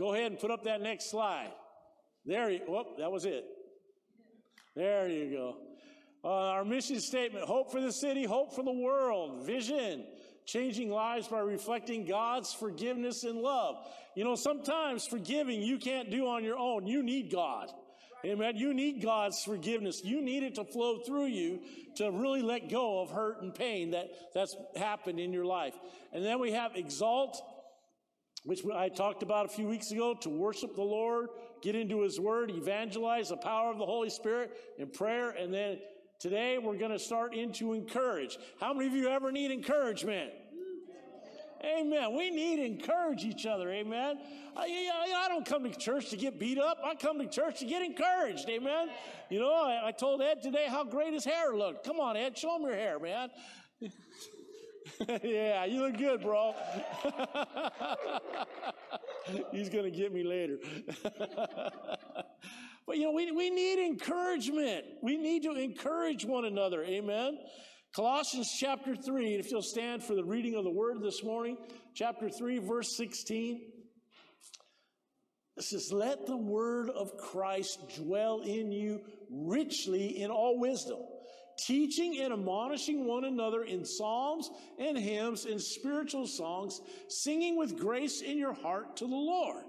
Go 0.00 0.14
ahead 0.14 0.32
and 0.32 0.40
put 0.40 0.50
up 0.50 0.64
that 0.64 0.80
next 0.80 1.10
slide. 1.10 1.52
There 2.24 2.50
you, 2.50 2.60
whoop, 2.66 2.96
that 2.98 3.12
was 3.12 3.26
it. 3.26 3.44
There 4.74 5.06
you 5.06 5.30
go. 5.30 5.56
Uh, 6.24 6.28
our 6.28 6.64
mission 6.64 7.00
statement, 7.00 7.44
hope 7.44 7.70
for 7.70 7.82
the 7.82 7.92
city, 7.92 8.24
hope 8.24 8.54
for 8.54 8.64
the 8.64 8.72
world, 8.72 9.44
vision, 9.44 10.06
changing 10.46 10.90
lives 10.90 11.28
by 11.28 11.40
reflecting 11.40 12.06
God's 12.06 12.54
forgiveness 12.54 13.24
and 13.24 13.40
love. 13.40 13.76
You 14.14 14.24
know, 14.24 14.36
sometimes 14.36 15.06
forgiving 15.06 15.62
you 15.62 15.76
can't 15.76 16.10
do 16.10 16.28
on 16.28 16.44
your 16.44 16.56
own. 16.56 16.86
You 16.86 17.02
need 17.02 17.30
God. 17.30 17.70
Amen. 18.24 18.56
You 18.56 18.72
need 18.72 19.02
God's 19.02 19.42
forgiveness. 19.44 20.02
You 20.02 20.22
need 20.22 20.42
it 20.42 20.54
to 20.54 20.64
flow 20.64 20.98
through 20.98 21.26
you 21.26 21.60
to 21.96 22.10
really 22.10 22.42
let 22.42 22.70
go 22.70 23.00
of 23.00 23.10
hurt 23.10 23.42
and 23.42 23.54
pain 23.54 23.90
that, 23.90 24.08
that's 24.34 24.56
happened 24.76 25.20
in 25.20 25.32
your 25.32 25.44
life. 25.44 25.74
And 26.12 26.24
then 26.24 26.38
we 26.38 26.52
have 26.52 26.74
exalt, 26.74 27.40
which 28.44 28.64
I 28.74 28.88
talked 28.88 29.22
about 29.22 29.46
a 29.46 29.48
few 29.48 29.66
weeks 29.66 29.90
ago, 29.90 30.14
to 30.22 30.28
worship 30.28 30.74
the 30.74 30.82
Lord, 30.82 31.28
get 31.62 31.74
into 31.74 32.02
His 32.02 32.18
Word, 32.18 32.50
evangelize 32.50 33.28
the 33.28 33.36
power 33.36 33.70
of 33.70 33.78
the 33.78 33.86
Holy 33.86 34.10
Spirit 34.10 34.52
in 34.78 34.88
prayer, 34.88 35.30
and 35.30 35.52
then 35.52 35.78
today 36.18 36.58
we're 36.58 36.78
going 36.78 36.92
to 36.92 36.98
start 36.98 37.34
into 37.34 37.74
encourage. 37.74 38.38
How 38.60 38.72
many 38.72 38.86
of 38.86 38.94
you 38.94 39.08
ever 39.08 39.30
need 39.30 39.50
encouragement? 39.50 40.32
Amen. 41.62 42.16
We 42.16 42.30
need 42.30 42.56
to 42.56 42.64
encourage 42.64 43.22
each 43.22 43.44
other. 43.44 43.70
Amen. 43.70 44.18
I, 44.56 44.90
I, 45.24 45.28
don't 45.28 45.44
come 45.44 45.64
to 45.64 45.78
church 45.78 46.08
to 46.10 46.16
get 46.16 46.38
beat 46.38 46.58
up. 46.58 46.78
I 46.82 46.94
come 46.94 47.18
to 47.18 47.26
church 47.26 47.60
to 47.60 47.66
get 47.66 47.82
encouraged. 47.82 48.48
Amen. 48.48 48.88
You 49.28 49.40
know, 49.40 49.52
I, 49.52 49.88
I 49.88 49.92
told 49.92 50.22
Ed 50.22 50.42
today 50.42 50.66
how 50.68 50.84
great 50.84 51.12
his 51.12 51.24
hair 51.24 51.54
looked. 51.54 51.84
Come 51.84 52.00
on, 52.00 52.16
Ed, 52.16 52.38
show 52.38 52.56
him 52.56 52.62
your 52.62 52.74
hair, 52.74 52.98
man. 52.98 53.28
yeah, 55.22 55.64
you 55.64 55.82
look 55.82 55.98
good, 55.98 56.22
bro. 56.22 56.54
He's 59.52 59.68
going 59.68 59.84
to 59.84 59.90
get 59.90 60.12
me 60.12 60.24
later. 60.24 60.58
but, 62.86 62.96
you 62.96 63.04
know, 63.04 63.12
we, 63.12 63.30
we 63.32 63.50
need 63.50 63.84
encouragement. 63.84 64.84
We 65.02 65.16
need 65.16 65.42
to 65.44 65.52
encourage 65.52 66.24
one 66.24 66.44
another. 66.44 66.82
Amen. 66.84 67.38
Colossians 67.94 68.54
chapter 68.58 68.94
3, 68.94 69.34
if 69.34 69.50
you'll 69.50 69.62
stand 69.62 70.02
for 70.02 70.14
the 70.14 70.24
reading 70.24 70.54
of 70.54 70.64
the 70.64 70.70
word 70.70 71.02
this 71.02 71.24
morning, 71.24 71.56
chapter 71.94 72.28
3, 72.28 72.58
verse 72.58 72.96
16. 72.96 73.60
It 75.56 75.64
says, 75.64 75.90
Let 75.92 76.26
the 76.26 76.36
word 76.36 76.90
of 76.90 77.16
Christ 77.16 77.96
dwell 77.96 78.40
in 78.40 78.72
you 78.72 79.00
richly 79.28 80.22
in 80.22 80.30
all 80.30 80.58
wisdom, 80.58 81.00
teaching 81.66 82.20
and 82.20 82.32
admonishing 82.32 83.04
one 83.04 83.24
another 83.24 83.64
in 83.64 83.84
psalms 83.84 84.50
and 84.78 84.96
hymns 84.96 85.44
and 85.44 85.60
spiritual 85.60 86.26
songs, 86.26 86.80
singing 87.08 87.56
with 87.56 87.78
grace 87.78 88.20
in 88.22 88.38
your 88.38 88.52
heart 88.52 88.96
to 88.96 89.06
the 89.06 89.14
Lord. 89.14 89.64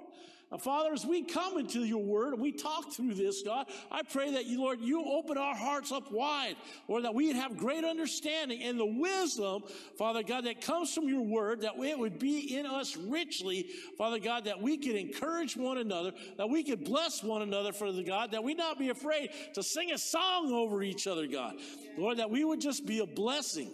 Father, 0.59 0.91
as 0.91 1.05
we 1.05 1.23
come 1.23 1.57
into 1.57 1.85
your 1.85 2.03
word 2.03 2.37
we 2.37 2.51
talk 2.51 2.91
through 2.91 3.13
this, 3.13 3.41
God, 3.41 3.67
I 3.89 4.01
pray 4.03 4.31
that 4.31 4.45
you, 4.45 4.59
Lord, 4.59 4.81
you 4.81 5.03
open 5.05 5.37
our 5.37 5.55
hearts 5.55 5.93
up 5.93 6.11
wide, 6.11 6.55
Lord, 6.89 7.05
that 7.05 7.13
we'd 7.13 7.37
have 7.37 7.55
great 7.55 7.85
understanding 7.85 8.61
and 8.61 8.77
the 8.77 8.85
wisdom, 8.85 9.63
Father 9.97 10.23
God, 10.23 10.45
that 10.45 10.59
comes 10.59 10.93
from 10.93 11.07
your 11.07 11.21
word, 11.21 11.61
that 11.61 11.73
it 11.77 11.97
would 11.97 12.19
be 12.19 12.57
in 12.57 12.65
us 12.65 12.97
richly, 12.97 13.67
Father 13.97 14.19
God, 14.19 14.45
that 14.45 14.61
we 14.61 14.77
could 14.77 14.95
encourage 14.95 15.55
one 15.55 15.77
another, 15.77 16.11
that 16.37 16.49
we 16.49 16.63
could 16.63 16.83
bless 16.83 17.23
one 17.23 17.41
another, 17.41 17.71
for 17.71 17.91
the 17.91 18.03
God, 18.03 18.31
that 18.31 18.43
we 18.43 18.53
not 18.53 18.77
be 18.77 18.89
afraid 18.89 19.29
to 19.53 19.63
sing 19.63 19.91
a 19.91 19.97
song 19.97 20.51
over 20.51 20.83
each 20.83 21.07
other, 21.07 21.27
God. 21.27 21.55
Lord, 21.97 22.17
that 22.17 22.29
we 22.29 22.43
would 22.43 22.59
just 22.59 22.85
be 22.85 22.99
a 22.99 23.05
blessing. 23.05 23.71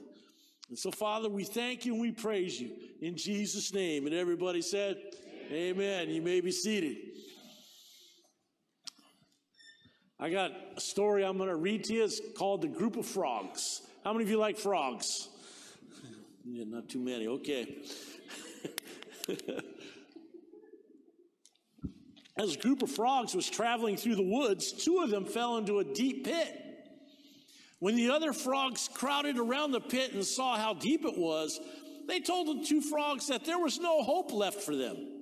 And 0.69 0.77
so, 0.77 0.91
Father, 0.91 1.29
we 1.29 1.43
thank 1.43 1.85
you 1.85 1.93
and 1.93 2.01
we 2.01 2.11
praise 2.11 2.59
you 2.59 2.71
in 3.01 3.15
Jesus' 3.15 3.73
name. 3.73 4.05
And 4.05 4.13
everybody 4.13 4.61
said, 4.61 4.97
Amen. 5.51 6.09
You 6.09 6.21
may 6.21 6.41
be 6.41 6.51
seated. 6.51 6.97
I 10.19 10.29
got 10.29 10.51
a 10.75 10.81
story 10.81 11.23
I'm 11.23 11.37
going 11.37 11.47
to 11.47 11.55
read 11.55 11.85
to 11.85 11.93
you. 11.93 12.03
It's 12.03 12.19
called 12.37 12.63
The 12.63 12.67
Group 12.67 12.97
of 12.97 13.05
Frogs. 13.05 13.81
How 14.03 14.11
many 14.11 14.25
of 14.25 14.29
you 14.29 14.39
like 14.39 14.57
frogs? 14.57 15.29
yeah, 16.43 16.65
not 16.67 16.89
too 16.89 16.99
many. 16.99 17.27
Okay. 17.27 17.77
As 22.37 22.55
a 22.55 22.59
group 22.59 22.83
of 22.83 22.91
frogs 22.91 23.33
was 23.33 23.49
traveling 23.49 23.95
through 23.95 24.15
the 24.15 24.23
woods, 24.23 24.73
two 24.73 24.99
of 24.99 25.09
them 25.09 25.23
fell 25.23 25.57
into 25.57 25.79
a 25.79 25.83
deep 25.83 26.25
pit. 26.25 26.61
When 27.79 27.95
the 27.95 28.09
other 28.09 28.33
frogs 28.33 28.89
crowded 28.93 29.37
around 29.39 29.71
the 29.71 29.79
pit 29.79 30.13
and 30.13 30.25
saw 30.25 30.57
how 30.57 30.73
deep 30.73 31.05
it 31.05 31.17
was, 31.17 31.59
they 32.07 32.19
told 32.19 32.47
the 32.47 32.65
two 32.65 32.81
frogs 32.81 33.27
that 33.27 33.45
there 33.45 33.59
was 33.59 33.79
no 33.79 34.03
hope 34.03 34.33
left 34.33 34.61
for 34.61 34.75
them. 34.75 35.16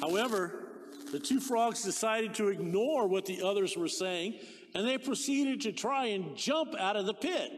However, 0.00 0.66
the 1.12 1.18
two 1.18 1.40
frogs 1.40 1.82
decided 1.82 2.34
to 2.34 2.48
ignore 2.48 3.06
what 3.06 3.26
the 3.26 3.42
others 3.42 3.76
were 3.76 3.88
saying, 3.88 4.38
and 4.74 4.86
they 4.86 4.98
proceeded 4.98 5.60
to 5.62 5.72
try 5.72 6.06
and 6.06 6.36
jump 6.36 6.74
out 6.78 6.96
of 6.96 7.06
the 7.06 7.14
pit. 7.14 7.50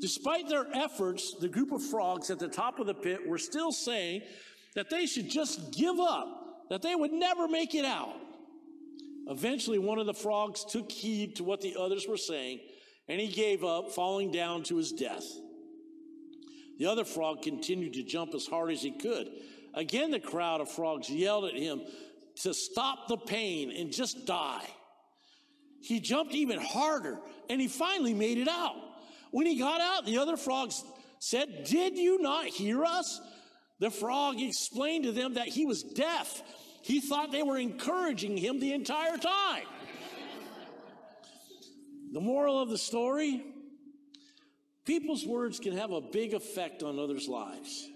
Despite 0.00 0.48
their 0.48 0.66
efforts, 0.74 1.34
the 1.40 1.48
group 1.48 1.72
of 1.72 1.82
frogs 1.82 2.30
at 2.30 2.38
the 2.38 2.48
top 2.48 2.78
of 2.78 2.86
the 2.86 2.94
pit 2.94 3.26
were 3.26 3.38
still 3.38 3.72
saying 3.72 4.22
that 4.74 4.90
they 4.90 5.06
should 5.06 5.28
just 5.28 5.72
give 5.72 5.98
up, 5.98 6.68
that 6.70 6.82
they 6.82 6.94
would 6.94 7.12
never 7.12 7.48
make 7.48 7.74
it 7.74 7.84
out. 7.84 8.14
Eventually, 9.26 9.78
one 9.78 9.98
of 9.98 10.06
the 10.06 10.14
frogs 10.14 10.64
took 10.64 10.90
heed 10.90 11.36
to 11.36 11.44
what 11.44 11.60
the 11.60 11.76
others 11.78 12.06
were 12.06 12.16
saying, 12.16 12.60
and 13.08 13.20
he 13.20 13.26
gave 13.26 13.64
up, 13.64 13.90
falling 13.90 14.30
down 14.30 14.62
to 14.64 14.76
his 14.76 14.92
death. 14.92 15.24
The 16.78 16.86
other 16.86 17.04
frog 17.04 17.42
continued 17.42 17.94
to 17.94 18.04
jump 18.04 18.34
as 18.34 18.46
hard 18.46 18.70
as 18.70 18.82
he 18.82 18.92
could. 18.92 19.28
Again, 19.78 20.10
the 20.10 20.18
crowd 20.18 20.60
of 20.60 20.68
frogs 20.68 21.08
yelled 21.08 21.44
at 21.44 21.54
him 21.54 21.82
to 22.42 22.52
stop 22.52 23.06
the 23.06 23.16
pain 23.16 23.70
and 23.70 23.92
just 23.92 24.26
die. 24.26 24.66
He 25.80 26.00
jumped 26.00 26.34
even 26.34 26.58
harder 26.58 27.20
and 27.48 27.60
he 27.60 27.68
finally 27.68 28.12
made 28.12 28.38
it 28.38 28.48
out. 28.48 28.74
When 29.30 29.46
he 29.46 29.56
got 29.56 29.80
out, 29.80 30.04
the 30.04 30.18
other 30.18 30.36
frogs 30.36 30.82
said, 31.20 31.62
Did 31.64 31.96
you 31.96 32.20
not 32.20 32.46
hear 32.46 32.84
us? 32.84 33.20
The 33.78 33.88
frog 33.88 34.40
explained 34.40 35.04
to 35.04 35.12
them 35.12 35.34
that 35.34 35.46
he 35.46 35.64
was 35.64 35.84
deaf. 35.84 36.42
He 36.82 37.00
thought 37.00 37.30
they 37.30 37.44
were 37.44 37.58
encouraging 37.58 38.36
him 38.36 38.58
the 38.58 38.72
entire 38.72 39.16
time. 39.16 39.62
the 42.12 42.20
moral 42.20 42.60
of 42.60 42.68
the 42.68 42.78
story 42.78 43.44
people's 44.84 45.24
words 45.24 45.60
can 45.60 45.76
have 45.76 45.92
a 45.92 46.00
big 46.00 46.34
effect 46.34 46.82
on 46.82 46.98
others' 46.98 47.28
lives. 47.28 47.88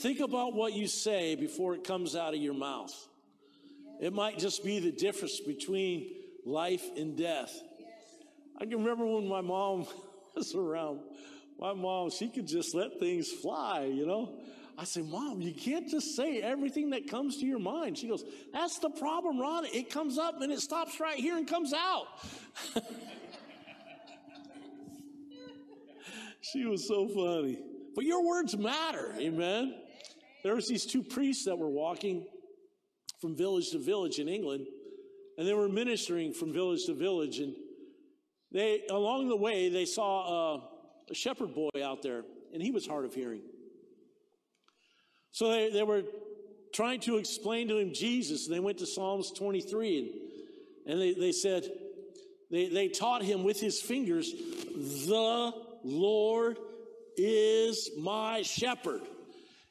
Think 0.00 0.20
about 0.20 0.54
what 0.54 0.74
you 0.74 0.86
say 0.86 1.36
before 1.36 1.74
it 1.74 1.84
comes 1.84 2.14
out 2.14 2.34
of 2.34 2.40
your 2.40 2.54
mouth. 2.54 2.94
It 4.00 4.12
might 4.12 4.38
just 4.38 4.62
be 4.62 4.78
the 4.78 4.92
difference 4.92 5.40
between 5.40 6.12
life 6.44 6.84
and 6.96 7.16
death. 7.16 7.58
I 8.60 8.66
can 8.66 8.78
remember 8.78 9.06
when 9.06 9.26
my 9.26 9.40
mom 9.40 9.86
was 10.34 10.54
around. 10.54 11.00
My 11.58 11.72
mom, 11.72 12.10
she 12.10 12.28
could 12.28 12.46
just 12.46 12.74
let 12.74 12.98
things 13.00 13.30
fly, 13.30 13.84
you 13.84 14.06
know. 14.06 14.38
I 14.78 14.84
said, 14.84 15.06
Mom, 15.06 15.40
you 15.40 15.54
can't 15.54 15.88
just 15.88 16.14
say 16.14 16.42
everything 16.42 16.90
that 16.90 17.08
comes 17.08 17.38
to 17.38 17.46
your 17.46 17.58
mind. 17.58 17.96
She 17.96 18.08
goes, 18.08 18.22
That's 18.52 18.78
the 18.78 18.90
problem, 18.90 19.40
Ron. 19.40 19.64
It 19.64 19.88
comes 19.88 20.18
up 20.18 20.42
and 20.42 20.52
it 20.52 20.60
stops 20.60 21.00
right 21.00 21.16
here 21.18 21.38
and 21.38 21.48
comes 21.48 21.72
out. 21.72 22.06
she 26.42 26.66
was 26.66 26.86
so 26.86 27.08
funny. 27.08 27.58
But 27.94 28.04
your 28.04 28.22
words 28.22 28.54
matter, 28.54 29.14
amen. 29.18 29.74
There 30.46 30.54
was 30.54 30.68
these 30.68 30.86
two 30.86 31.02
priests 31.02 31.46
that 31.46 31.58
were 31.58 31.68
walking 31.68 32.24
from 33.20 33.34
village 33.34 33.70
to 33.70 33.80
village 33.80 34.20
in 34.20 34.28
England, 34.28 34.68
and 35.36 35.44
they 35.44 35.52
were 35.52 35.68
ministering 35.68 36.32
from 36.32 36.52
village 36.52 36.84
to 36.86 36.94
village. 36.94 37.40
And 37.40 37.52
they, 38.52 38.82
along 38.88 39.28
the 39.28 39.34
way, 39.34 39.70
they 39.70 39.86
saw 39.86 40.54
a, 40.54 40.68
a 41.10 41.14
shepherd 41.16 41.52
boy 41.52 41.70
out 41.84 42.00
there, 42.00 42.22
and 42.54 42.62
he 42.62 42.70
was 42.70 42.86
hard 42.86 43.04
of 43.04 43.12
hearing. 43.12 43.40
So 45.32 45.50
they, 45.50 45.70
they 45.70 45.82
were 45.82 46.04
trying 46.72 47.00
to 47.00 47.16
explain 47.16 47.66
to 47.66 47.78
him 47.78 47.92
Jesus, 47.92 48.46
and 48.46 48.54
they 48.54 48.60
went 48.60 48.78
to 48.78 48.86
Psalms 48.86 49.32
23, 49.32 49.98
and, 49.98 50.92
and 50.92 51.00
they, 51.00 51.12
they 51.12 51.32
said, 51.32 51.68
they, 52.52 52.68
they 52.68 52.86
taught 52.86 53.24
him 53.24 53.42
with 53.42 53.60
his 53.60 53.80
fingers, 53.82 54.30
The 54.30 55.52
Lord 55.82 56.56
is 57.16 57.90
my 57.98 58.42
shepherd. 58.42 59.00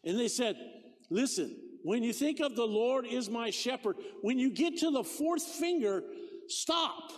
And 0.05 0.19
they 0.19 0.27
said, 0.27 0.55
listen, 1.09 1.55
when 1.83 2.03
you 2.03 2.13
think 2.13 2.39
of 2.39 2.55
the 2.55 2.65
Lord 2.65 3.05
is 3.05 3.29
my 3.29 3.49
shepherd, 3.49 3.97
when 4.21 4.39
you 4.39 4.49
get 4.49 4.77
to 4.79 4.91
the 4.91 5.03
fourth 5.03 5.43
finger, 5.43 6.03
stop 6.47 7.11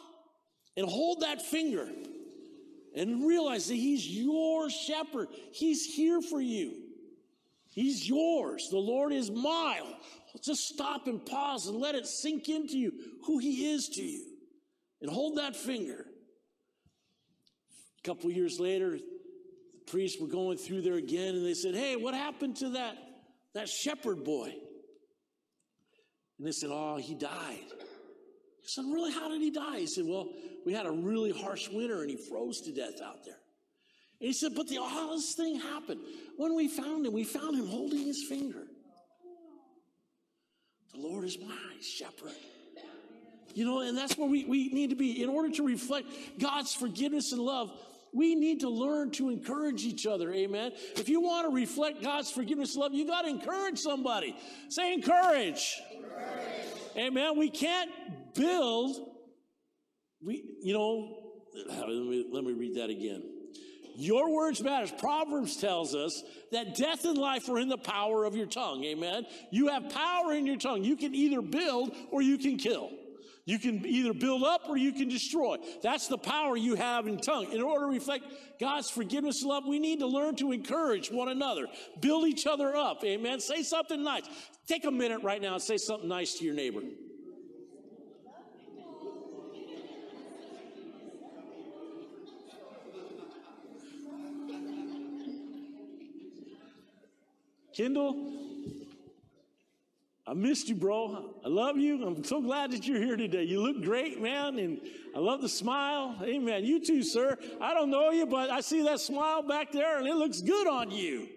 and 0.76 0.88
hold 0.88 1.22
that 1.22 1.42
finger 1.42 1.88
and 2.96 3.28
realize 3.28 3.68
that 3.68 3.76
he's 3.76 4.08
your 4.08 4.70
shepherd. 4.70 5.28
He's 5.54 5.86
here 5.86 6.22
for 6.22 6.42
you. 6.42 6.74
He's 7.70 8.10
yours. 8.10 8.70
The 8.72 8.78
Lord 8.78 9.14
is 9.14 9.30
mine. 9.30 9.84
Just 10.42 10.68
stop 10.68 11.08
and 11.08 11.24
pause 11.24 11.68
and 11.68 11.78
let 11.78 11.96
it 11.96 12.08
sink 12.08 12.50
into 12.50 12.78
you 12.78 12.92
who 13.26 13.38
he 13.38 13.72
is 13.72 13.90
to 13.90 14.02
you. 14.02 14.26
And 15.02 15.12
hold 15.12 15.38
that 15.38 15.56
finger. 15.56 16.06
A 18.00 18.08
couple 18.08 18.32
years 18.32 18.60
later, 18.60 18.98
the 18.98 19.92
priests 19.92 20.20
were 20.20 20.28
going 20.28 20.58
through 20.58 20.82
there 20.82 20.96
again 20.96 21.36
and 21.36 21.46
they 21.46 21.54
said, 21.54 21.76
Hey, 21.76 21.96
what 21.96 22.16
happened 22.16 22.56
to 22.58 22.70
that, 22.70 22.98
that 23.58 23.70
shepherd 23.70 24.24
boy? 24.24 24.54
And 26.38 26.48
they 26.48 26.52
said, 26.52 26.70
Oh, 26.72 26.98
he 26.98 27.16
died. 27.16 27.66
I 27.72 28.64
said, 28.64 28.86
Really? 28.86 29.12
How 29.12 29.30
did 29.30 29.42
he 29.42 29.52
die? 29.52 29.80
He 29.80 29.88
said, 29.88 30.06
Well, 30.06 30.30
we 30.66 30.74
had 30.74 30.86
a 30.86 30.92
really 30.92 31.32
harsh 31.32 31.70
winter 31.70 32.02
and 32.02 32.10
he 32.10 32.18
froze 32.18 32.62
to 32.62 32.74
death 32.74 33.02
out 33.04 33.26
there. 33.26 33.40
And 34.20 34.28
he 34.28 34.34
said, 34.34 34.54
But 34.56 34.68
the 34.68 34.78
oddest 34.78 35.38
thing 35.38 35.60
happened. 35.60 36.02
When 36.38 36.56
we 36.56 36.68
found 36.68 37.06
him, 37.06 37.14
we 37.14 37.24
found 37.24 37.58
him 37.58 37.68
holding 37.68 38.06
his 38.06 38.26
finger. 38.28 38.64
The 40.94 41.00
Lord 41.00 41.26
is 41.26 41.38
my 41.40 41.76
shepherd. 41.82 42.32
You 43.54 43.66
know, 43.66 43.80
and 43.80 43.98
that's 43.98 44.18
where 44.18 44.30
we, 44.30 44.46
we 44.46 44.70
need 44.70 44.92
to 44.92 44.96
be. 44.96 45.24
In 45.24 45.30
order 45.30 45.50
to 45.56 45.64
reflect 45.64 46.08
God's 46.40 46.76
forgiveness 46.76 47.32
and 47.32 47.42
love, 47.42 47.72
we 48.14 48.36
need 48.36 48.62
to 48.62 48.70
learn 48.70 49.12
to 49.12 49.30
encourage 49.30 49.84
each 49.84 50.06
other. 50.06 50.32
Amen. 50.32 50.72
If 50.96 51.10
you 51.10 51.22
want 51.22 51.50
to 51.50 51.56
reflect 51.56 52.02
God's 52.02 52.32
forgiveness 52.32 52.76
love, 52.76 52.94
you 52.94 53.06
got 53.06 53.24
to 53.24 53.30
encourage 53.30 53.80
somebody. 53.80 54.36
Say 54.70 54.94
encourage. 54.94 55.76
encourage. 55.94 56.68
Amen. 56.98 57.38
We 57.38 57.50
can't 57.50 57.92
build. 58.34 58.98
We, 60.22 60.44
you 60.62 60.74
know, 60.74 61.28
let 61.70 61.88
me, 61.88 62.26
let 62.32 62.44
me 62.44 62.54
read 62.54 62.76
that 62.76 62.90
again. 62.90 63.24
Your 63.96 64.32
words 64.32 64.62
matters. 64.62 64.92
Proverbs 64.92 65.58
tells 65.58 65.96
us 65.96 66.24
that 66.52 66.76
death 66.76 67.04
and 67.06 67.18
life 67.18 67.50
are 67.50 67.58
in 67.58 67.68
the 67.68 67.80
power 67.80 68.26
of 68.26 68.36
your 68.36 68.46
tongue. 68.46 68.84
Amen. 68.84 69.26
You 69.52 69.70
have 69.70 69.90
power 69.90 70.34
in 70.34 70.46
your 70.46 70.58
tongue. 70.58 70.84
You 70.84 70.96
can 70.96 71.16
either 71.16 71.42
build 71.42 71.96
or 72.12 72.22
you 72.22 72.38
can 72.38 72.58
kill. 72.58 72.92
You 73.48 73.58
can 73.60 73.86
either 73.86 74.14
build 74.14 74.44
up 74.44 74.64
or 74.68 74.76
you 74.76 74.92
can 74.92 75.08
destroy. 75.08 75.56
That's 75.82 76.08
the 76.08 76.18
power 76.18 76.58
you 76.58 76.76
have 76.76 77.08
in 77.08 77.18
tongue. 77.18 77.54
In 77.54 77.62
order 77.62 77.86
to 77.86 77.92
reflect 77.92 78.26
God's 78.60 78.90
forgiveness 78.90 79.42
and 79.42 79.50
love, 79.50 79.66
we 79.66 79.80
need 79.80 80.00
to 80.00 80.06
learn 80.06 80.36
to 80.36 80.52
encourage 80.52 81.10
one 81.10 81.30
another, 81.30 81.68
build 82.02 82.28
each 82.28 82.46
other 82.46 82.76
up. 82.76 83.06
Amen. 83.06 83.40
Say 83.40 83.64
something 83.64 84.04
nice. 84.04 84.24
Take 84.68 84.84
a 84.84 84.92
minute 84.92 85.24
right 85.24 85.42
now 85.42 85.54
and 85.54 85.62
say 85.62 85.78
something 85.78 86.10
nice 86.10 86.34
to 86.40 86.44
your 86.44 86.56
neighbor. 86.56 86.82
Kendall, 97.74 98.47
I 100.28 100.34
missed 100.34 100.68
you, 100.68 100.76
bro. 100.76 101.34
I 101.46 101.48
love 101.48 101.78
you. 101.78 102.06
I'm 102.06 102.22
so 102.22 102.42
glad 102.42 102.72
that 102.72 102.86
you're 102.86 103.02
here 103.02 103.16
today. 103.16 103.44
You 103.44 103.62
look 103.62 103.82
great, 103.82 104.22
man, 104.22 104.60
and 104.60 104.82
I 105.16 105.20
love 105.20 105.42
the 105.42 105.48
smile. 105.48 106.18
Amen. 106.22 106.66
You 106.66 106.84
too, 106.86 107.02
sir. 107.02 107.38
I 107.62 107.74
don't 107.74 107.90
know 107.90 108.12
you, 108.12 108.26
but 108.26 108.50
I 108.50 108.60
see 108.60 108.84
that 108.84 109.00
smile 109.00 109.42
back 109.42 109.72
there, 109.72 110.00
and 110.00 110.06
it 110.08 110.16
looks 110.16 110.42
good 110.42 110.68
on 110.68 110.92
you. 110.92 111.30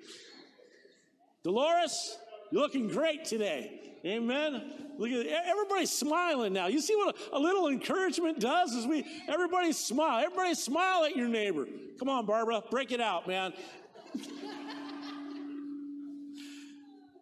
Dolores, 1.44 2.18
you're 2.50 2.62
looking 2.62 2.88
great 2.88 3.24
today. 3.24 3.80
Amen. 4.04 4.60
Look 4.98 5.10
at 5.10 5.26
everybody's 5.46 5.92
smiling 5.92 6.52
now. 6.52 6.66
You 6.66 6.80
see 6.80 6.96
what 6.96 7.14
a, 7.32 7.36
a 7.36 7.38
little 7.38 7.68
encouragement 7.68 8.40
does? 8.40 8.72
Is 8.72 8.86
we 8.86 9.06
everybody 9.28 9.72
smile. 9.72 10.24
Everybody 10.24 10.54
smile 10.54 11.04
at 11.04 11.14
your 11.14 11.28
neighbor. 11.28 11.66
Come 11.98 12.08
on, 12.08 12.26
Barbara, 12.26 12.62
break 12.70 12.90
it 12.90 13.00
out, 13.00 13.28
man. 13.28 13.52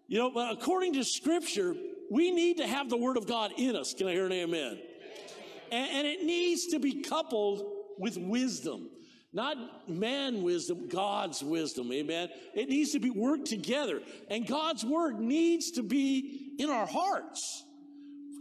You 0.09 0.19
know, 0.19 0.31
but 0.31 0.53
according 0.53 0.95
to 0.95 1.05
scripture, 1.05 1.77
we 2.11 2.31
need 2.31 2.57
to 2.57 2.67
have 2.67 2.89
the 2.89 2.97
word 2.97 3.19
of 3.19 3.27
God 3.27 3.53
in 3.59 3.77
us. 3.77 3.93
Can 3.93 4.09
I 4.09 4.13
hear 4.13 4.27
an 4.27 4.33
amen? 4.33 4.79
And, 5.71 5.91
and 5.91 6.07
it 6.07 6.25
needs 6.25 6.69
to 6.69 6.79
be 6.79 7.03
coupled 7.03 7.63
with 7.99 8.17
wisdom. 8.17 8.89
Not 9.35 9.91
man 9.91 10.43
wisdom, 10.43 10.89
God's 10.89 11.45
wisdom. 11.45 11.93
Amen. 11.93 12.31
It 12.55 12.71
needs 12.71 12.93
to 12.93 12.99
be 12.99 13.11
worked 13.11 13.47
together. 13.47 14.01
And 14.31 14.47
God's 14.47 14.83
word 14.83 15.21
needs 15.21 15.73
to 15.73 15.83
be 15.83 16.55
in 16.59 16.71
our 16.71 16.87
hearts. 16.87 17.65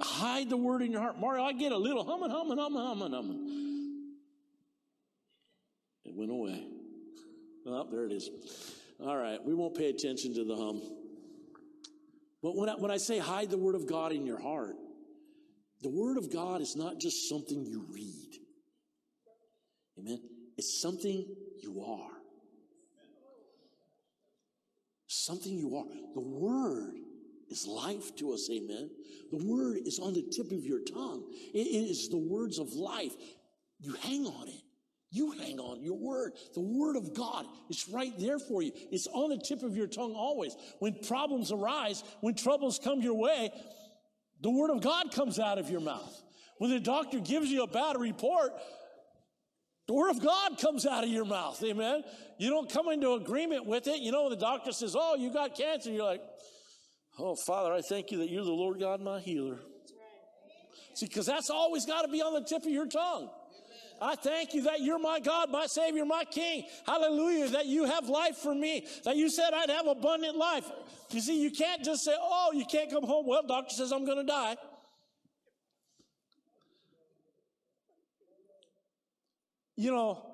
Hide 0.02 0.50
the 0.50 0.56
word 0.56 0.82
in 0.82 0.92
your 0.92 1.02
heart. 1.02 1.20
Mario, 1.20 1.44
I 1.44 1.52
get 1.52 1.74
a 1.74 1.78
little 1.78 2.06
humming, 2.06 2.30
humming, 2.30 2.58
humming, 2.58 2.82
humming, 2.82 3.12
humming. 3.12 4.14
It 6.06 6.16
went 6.16 6.32
away. 6.32 6.66
Oh, 7.66 7.86
there 7.92 8.06
it 8.06 8.14
is. 8.14 8.30
All 9.02 9.18
right. 9.18 9.44
We 9.44 9.54
won't 9.54 9.76
pay 9.76 9.90
attention 9.90 10.34
to 10.36 10.46
the 10.46 10.56
hum. 10.56 10.82
But 12.42 12.56
when 12.56 12.70
I, 12.70 12.74
when 12.74 12.92
I 12.92 12.98
say 12.98 13.20
hide 13.20 13.50
the 13.50 13.58
Word 13.58 13.76
of 13.76 13.88
God 13.88 14.12
in 14.12 14.26
your 14.26 14.40
heart, 14.40 14.76
the 15.82 15.90
Word 15.90 16.18
of 16.18 16.32
God 16.32 16.62
is 16.62 16.76
not 16.76 17.00
just 17.00 17.30
something 17.30 17.66
you 17.66 17.86
read. 17.92 18.38
Amen. 20.00 20.20
It's 20.58 20.82
something 20.82 21.26
you 21.62 21.84
are. 21.84 22.12
Something 25.08 25.54
you 25.54 25.78
are. 25.78 25.86
The 26.14 26.22
Word 26.22 26.96
is 27.50 27.68
life 27.68 28.16
to 28.18 28.34
us. 28.34 28.50
Amen. 28.52 28.90
The 29.32 29.44
Word 29.44 29.78
is 29.86 30.00
on 30.00 30.14
the 30.14 30.24
tip 30.24 30.52
of 30.52 30.66
your 30.66 30.82
tongue. 30.82 31.24
It 31.54 31.60
is 31.60 32.10
the 32.10 32.18
words 32.18 32.60
of 32.60 32.74
life. 32.74 33.14
You 33.80 33.94
hang 33.94 34.26
on 34.26 34.48
it. 34.48 34.62
You 35.18 35.32
hang 35.32 35.60
on 35.60 35.82
your 35.82 35.98
word. 35.98 36.34
The 36.54 36.62
word 36.62 36.96
of 36.96 37.16
God 37.16 37.48
is 37.72 37.90
right 37.90 38.14
there 38.20 38.38
for 38.38 38.62
you. 38.62 38.72
It's 38.92 39.08
on 39.08 39.32
the 39.32 39.40
tip 39.40 39.64
of 39.64 39.76
your 39.76 39.88
tongue 39.88 40.14
always. 40.14 40.56
When 40.78 40.94
problems 41.08 41.52
arise, 41.52 42.04
when 42.22 42.36
troubles 42.36 42.78
come 42.78 43.02
your 43.02 43.16
way, 43.16 43.50
the 44.42 44.52
word 44.52 44.70
of 44.70 44.84
God 44.84 45.12
comes 45.12 45.40
out 45.40 45.58
of 45.58 45.72
your 45.72 45.80
mouth. 45.82 46.22
When 46.60 46.70
the 46.70 46.80
doctor 46.80 47.20
gives 47.20 47.50
you 47.50 47.64
a 47.64 47.68
bad 47.68 48.00
report, 48.00 48.52
the 49.88 49.96
word 49.96 50.12
of 50.12 50.22
God 50.22 50.60
comes 50.60 50.86
out 50.86 51.04
of 51.04 51.10
your 51.10 51.26
mouth. 51.26 51.64
Amen. 51.64 52.04
You 52.38 52.52
don't 52.52 52.72
come 52.72 52.88
into 52.90 53.14
agreement 53.14 53.66
with 53.66 53.88
it. 53.88 54.00
You 54.02 54.12
know, 54.12 54.24
when 54.24 54.32
the 54.32 54.38
doctor 54.38 54.72
says, 54.72 54.96
Oh, 54.96 55.16
you 55.16 55.34
got 55.34 55.56
cancer. 55.56 55.90
You're 55.90 56.06
like, 56.06 56.22
Oh, 57.18 57.36
Father, 57.36 57.74
I 57.74 57.82
thank 57.82 58.12
you 58.12 58.20
that 58.20 58.30
you're 58.30 58.46
the 58.46 58.52
Lord 58.52 58.80
God, 58.80 59.02
my 59.02 59.20
healer. 59.20 59.58
See, 60.94 61.08
because 61.08 61.26
that's 61.26 61.50
always 61.50 61.88
got 61.88 62.04
to 62.04 62.08
be 62.08 62.22
on 62.22 62.34
the 62.34 62.48
tip 62.48 62.64
of 62.64 62.72
your 62.72 62.86
tongue. 62.86 63.32
I 64.02 64.16
thank 64.16 64.54
you 64.54 64.64
that 64.64 64.82
you're 64.82 65.00
my 65.00 65.20
God, 65.20 65.50
my 65.50 65.66
Savior, 65.66 66.06
my 66.06 66.24
King. 66.24 66.66
Hallelujah. 66.86 67.50
That 67.50 67.66
you 67.66 67.86
have 67.86 68.10
life 68.10 68.38
for 68.38 68.54
me. 68.54 68.86
That 69.04 69.16
you 69.16 69.30
said 69.30 69.54
I'd 69.54 69.70
have 69.70 69.88
abundant 69.88 70.36
life. 70.38 70.70
You 71.12 71.22
see, 71.22 71.42
you 71.42 71.52
can't 71.52 71.84
just 71.84 72.04
say, 72.04 72.14
oh, 72.18 72.52
you 72.54 72.66
can't 72.66 72.92
come 72.92 73.04
home. 73.04 73.26
Well, 73.26 73.44
doctor 73.48 73.74
says 73.74 73.92
I'm 73.92 74.06
going 74.06 74.18
to 74.18 74.24
die. 74.24 74.58
You 79.76 79.92
know, 79.92 80.26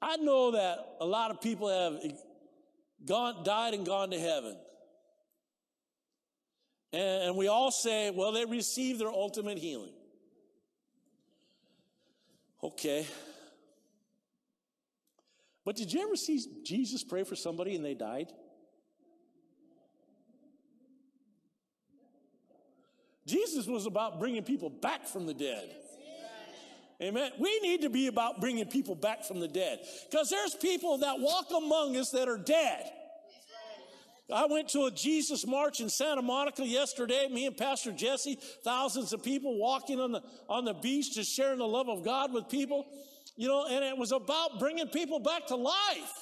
I 0.00 0.16
know 0.16 0.52
that 0.52 0.78
a 1.00 1.06
lot 1.06 1.30
of 1.30 1.40
people 1.40 1.68
have 1.68 2.00
gone, 3.04 3.44
died 3.44 3.74
and 3.74 3.84
gone 3.84 4.10
to 4.10 4.18
heaven. 4.18 4.56
And 6.92 7.36
we 7.36 7.48
all 7.48 7.70
say, 7.70 8.10
well, 8.10 8.32
they 8.32 8.44
received 8.44 9.00
their 9.00 9.08
ultimate 9.08 9.58
healing. 9.58 9.92
Okay. 12.62 13.06
But 15.64 15.76
did 15.76 15.92
you 15.92 16.02
ever 16.02 16.16
see 16.16 16.44
Jesus 16.64 17.04
pray 17.04 17.24
for 17.24 17.36
somebody 17.36 17.76
and 17.76 17.84
they 17.84 17.94
died? 17.94 18.32
Jesus 23.26 23.66
was 23.66 23.86
about 23.86 24.18
bringing 24.18 24.42
people 24.42 24.68
back 24.68 25.06
from 25.06 25.26
the 25.26 25.34
dead. 25.34 25.70
Amen. 27.00 27.32
We 27.38 27.58
need 27.60 27.82
to 27.82 27.90
be 27.90 28.06
about 28.06 28.40
bringing 28.40 28.66
people 28.66 28.94
back 28.94 29.24
from 29.24 29.40
the 29.40 29.48
dead 29.48 29.80
because 30.08 30.30
there's 30.30 30.54
people 30.54 30.98
that 30.98 31.18
walk 31.18 31.46
among 31.56 31.96
us 31.96 32.10
that 32.10 32.28
are 32.28 32.38
dead. 32.38 32.92
I 34.30 34.46
went 34.46 34.68
to 34.70 34.84
a 34.84 34.90
Jesus 34.90 35.46
march 35.46 35.80
in 35.80 35.88
Santa 35.88 36.22
Monica 36.22 36.64
yesterday. 36.64 37.28
Me 37.30 37.46
and 37.46 37.56
Pastor 37.56 37.92
Jesse, 37.92 38.38
thousands 38.64 39.12
of 39.12 39.22
people 39.22 39.58
walking 39.58 40.00
on 40.00 40.12
the, 40.12 40.22
on 40.48 40.64
the 40.64 40.74
beach, 40.74 41.14
just 41.14 41.34
sharing 41.34 41.58
the 41.58 41.66
love 41.66 41.88
of 41.88 42.04
God 42.04 42.32
with 42.32 42.48
people. 42.48 42.86
You 43.36 43.48
know, 43.48 43.66
and 43.66 43.84
it 43.84 43.96
was 43.96 44.12
about 44.12 44.58
bringing 44.58 44.88
people 44.88 45.18
back 45.18 45.46
to 45.48 45.56
life. 45.56 46.12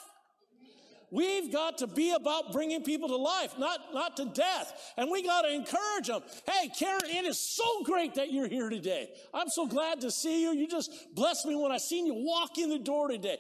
We've 1.13 1.53
got 1.53 1.79
to 1.79 1.89
be 1.89 2.13
about 2.13 2.53
bringing 2.53 2.85
people 2.85 3.09
to 3.09 3.17
life, 3.17 3.55
not, 3.59 3.93
not 3.93 4.17
to 4.19 4.27
death. 4.27 4.93
And 4.97 5.11
we 5.11 5.25
got 5.25 5.43
to 5.43 5.53
encourage 5.53 6.07
them. 6.07 6.23
Hey, 6.49 6.71
Karen, 6.79 7.03
it 7.05 7.25
is 7.25 7.39
so 7.39 7.83
great 7.83 8.15
that 8.15 8.33
you're 8.33 8.47
here 8.49 8.71
today. 8.71 9.11
I'm 9.35 9.49
so 9.49 9.67
glad 9.67 10.03
to 10.03 10.11
see 10.11 10.43
you. 10.43 10.53
You 10.53 10.69
just 10.69 10.93
blessed 11.15 11.47
me 11.47 11.57
when 11.57 11.73
I 11.73 11.79
seen 11.79 12.07
you 12.07 12.15
walk 12.15 12.59
in 12.59 12.71
the 12.71 12.79
door 12.79 13.09
today. 13.09 13.39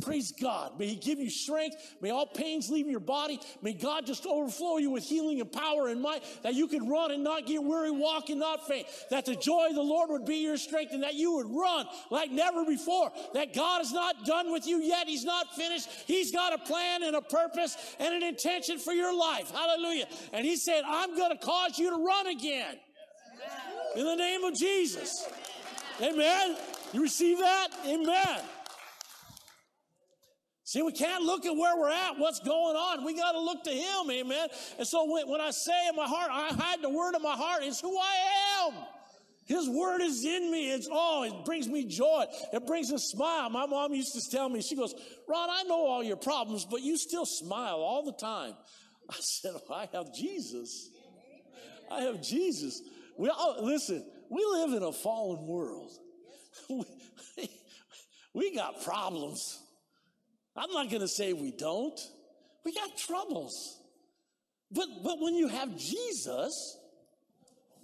Praise 0.00 0.32
God. 0.32 0.78
May 0.78 0.86
He 0.86 0.96
give 0.96 1.18
you 1.18 1.28
strength. 1.28 1.76
May 2.00 2.10
all 2.10 2.26
pains 2.26 2.70
leave 2.70 2.88
your 2.88 2.98
body. 2.98 3.38
May 3.60 3.74
God 3.74 4.06
just 4.06 4.24
overflow 4.26 4.78
you 4.78 4.90
with 4.90 5.04
healing 5.04 5.40
and 5.40 5.52
power 5.52 5.88
and 5.88 6.00
might 6.00 6.24
that 6.42 6.54
you 6.54 6.66
could 6.66 6.88
run 6.88 7.10
and 7.10 7.22
not 7.22 7.46
get 7.46 7.62
weary, 7.62 7.90
walk 7.90 8.30
and 8.30 8.40
not 8.40 8.66
faint. 8.66 8.86
That 9.10 9.26
the 9.26 9.36
joy 9.36 9.66
of 9.68 9.74
the 9.74 9.82
Lord 9.82 10.08
would 10.08 10.24
be 10.24 10.36
your 10.36 10.56
strength 10.56 10.94
and 10.94 11.02
that 11.02 11.14
you 11.14 11.34
would 11.34 11.46
run 11.46 11.86
like 12.10 12.30
never 12.30 12.64
before. 12.64 13.12
That 13.34 13.52
God 13.52 13.82
is 13.82 13.92
not 13.92 14.24
done 14.24 14.50
with 14.50 14.66
you 14.66 14.78
yet. 14.78 15.06
He's 15.06 15.24
not 15.24 15.54
finished. 15.54 15.88
He's 16.06 16.32
got 16.32 16.54
a 16.54 16.58
plan 16.58 17.02
and 17.02 17.14
a 17.14 17.20
purpose 17.20 17.76
and 18.00 18.14
an 18.14 18.22
intention 18.22 18.78
for 18.78 18.94
your 18.94 19.14
life. 19.14 19.50
Hallelujah. 19.50 20.06
And 20.32 20.46
He 20.46 20.56
said, 20.56 20.84
I'm 20.86 21.14
going 21.16 21.36
to 21.36 21.44
cause 21.44 21.78
you 21.78 21.90
to 21.90 22.02
run 22.02 22.28
again. 22.28 22.76
In 23.94 24.06
the 24.06 24.16
name 24.16 24.42
of 24.44 24.54
Jesus. 24.54 25.28
Amen. 26.00 26.56
You 26.94 27.02
receive 27.02 27.38
that? 27.38 27.68
Amen. 27.86 28.40
See, 30.72 30.80
we 30.80 30.92
can't 30.92 31.22
look 31.22 31.44
at 31.44 31.54
where 31.54 31.76
we're 31.76 31.90
at, 31.90 32.18
what's 32.18 32.40
going 32.40 32.76
on. 32.76 33.04
We 33.04 33.14
got 33.14 33.32
to 33.32 33.38
look 33.38 33.62
to 33.64 33.70
Him, 33.70 34.10
amen. 34.10 34.48
And 34.78 34.88
so 34.88 35.04
when, 35.04 35.28
when 35.28 35.38
I 35.38 35.50
say 35.50 35.88
in 35.90 35.94
my 35.94 36.06
heart, 36.06 36.30
I 36.32 36.48
hide 36.54 36.80
the 36.80 36.88
word 36.88 37.14
in 37.14 37.20
my 37.20 37.36
heart, 37.36 37.62
it's 37.62 37.78
who 37.78 37.94
I 37.94 38.68
am. 38.68 38.72
His 39.44 39.68
word 39.68 40.00
is 40.00 40.24
in 40.24 40.50
me. 40.50 40.72
It's 40.72 40.88
oh, 40.90 41.24
it 41.24 41.44
brings 41.44 41.68
me 41.68 41.84
joy. 41.84 42.24
It 42.54 42.66
brings 42.66 42.90
a 42.90 42.98
smile. 42.98 43.50
My 43.50 43.66
mom 43.66 43.92
used 43.92 44.14
to 44.14 44.30
tell 44.30 44.48
me, 44.48 44.62
she 44.62 44.74
goes, 44.74 44.94
Ron, 45.28 45.50
I 45.50 45.64
know 45.64 45.84
all 45.84 46.02
your 46.02 46.16
problems, 46.16 46.64
but 46.64 46.80
you 46.80 46.96
still 46.96 47.26
smile 47.26 47.76
all 47.76 48.06
the 48.06 48.14
time. 48.14 48.54
I 49.10 49.16
said, 49.20 49.52
oh, 49.54 49.74
I 49.74 49.90
have 49.92 50.14
Jesus. 50.14 50.88
I 51.90 52.00
have 52.04 52.22
Jesus. 52.22 52.80
We 53.18 53.28
all, 53.28 53.58
listen, 53.60 54.10
we 54.30 54.42
live 54.42 54.72
in 54.72 54.82
a 54.82 54.92
fallen 54.92 55.46
world. 55.46 55.90
We, 57.36 57.50
we 58.34 58.54
got 58.56 58.82
problems. 58.82 59.61
I'm 60.56 60.70
not 60.70 60.90
going 60.90 61.00
to 61.00 61.08
say 61.08 61.32
we 61.32 61.50
don't. 61.50 61.98
We 62.64 62.72
got 62.74 62.96
troubles. 62.96 63.80
But, 64.70 64.88
but 65.02 65.20
when 65.20 65.34
you 65.34 65.48
have 65.48 65.76
Jesus, 65.76 66.78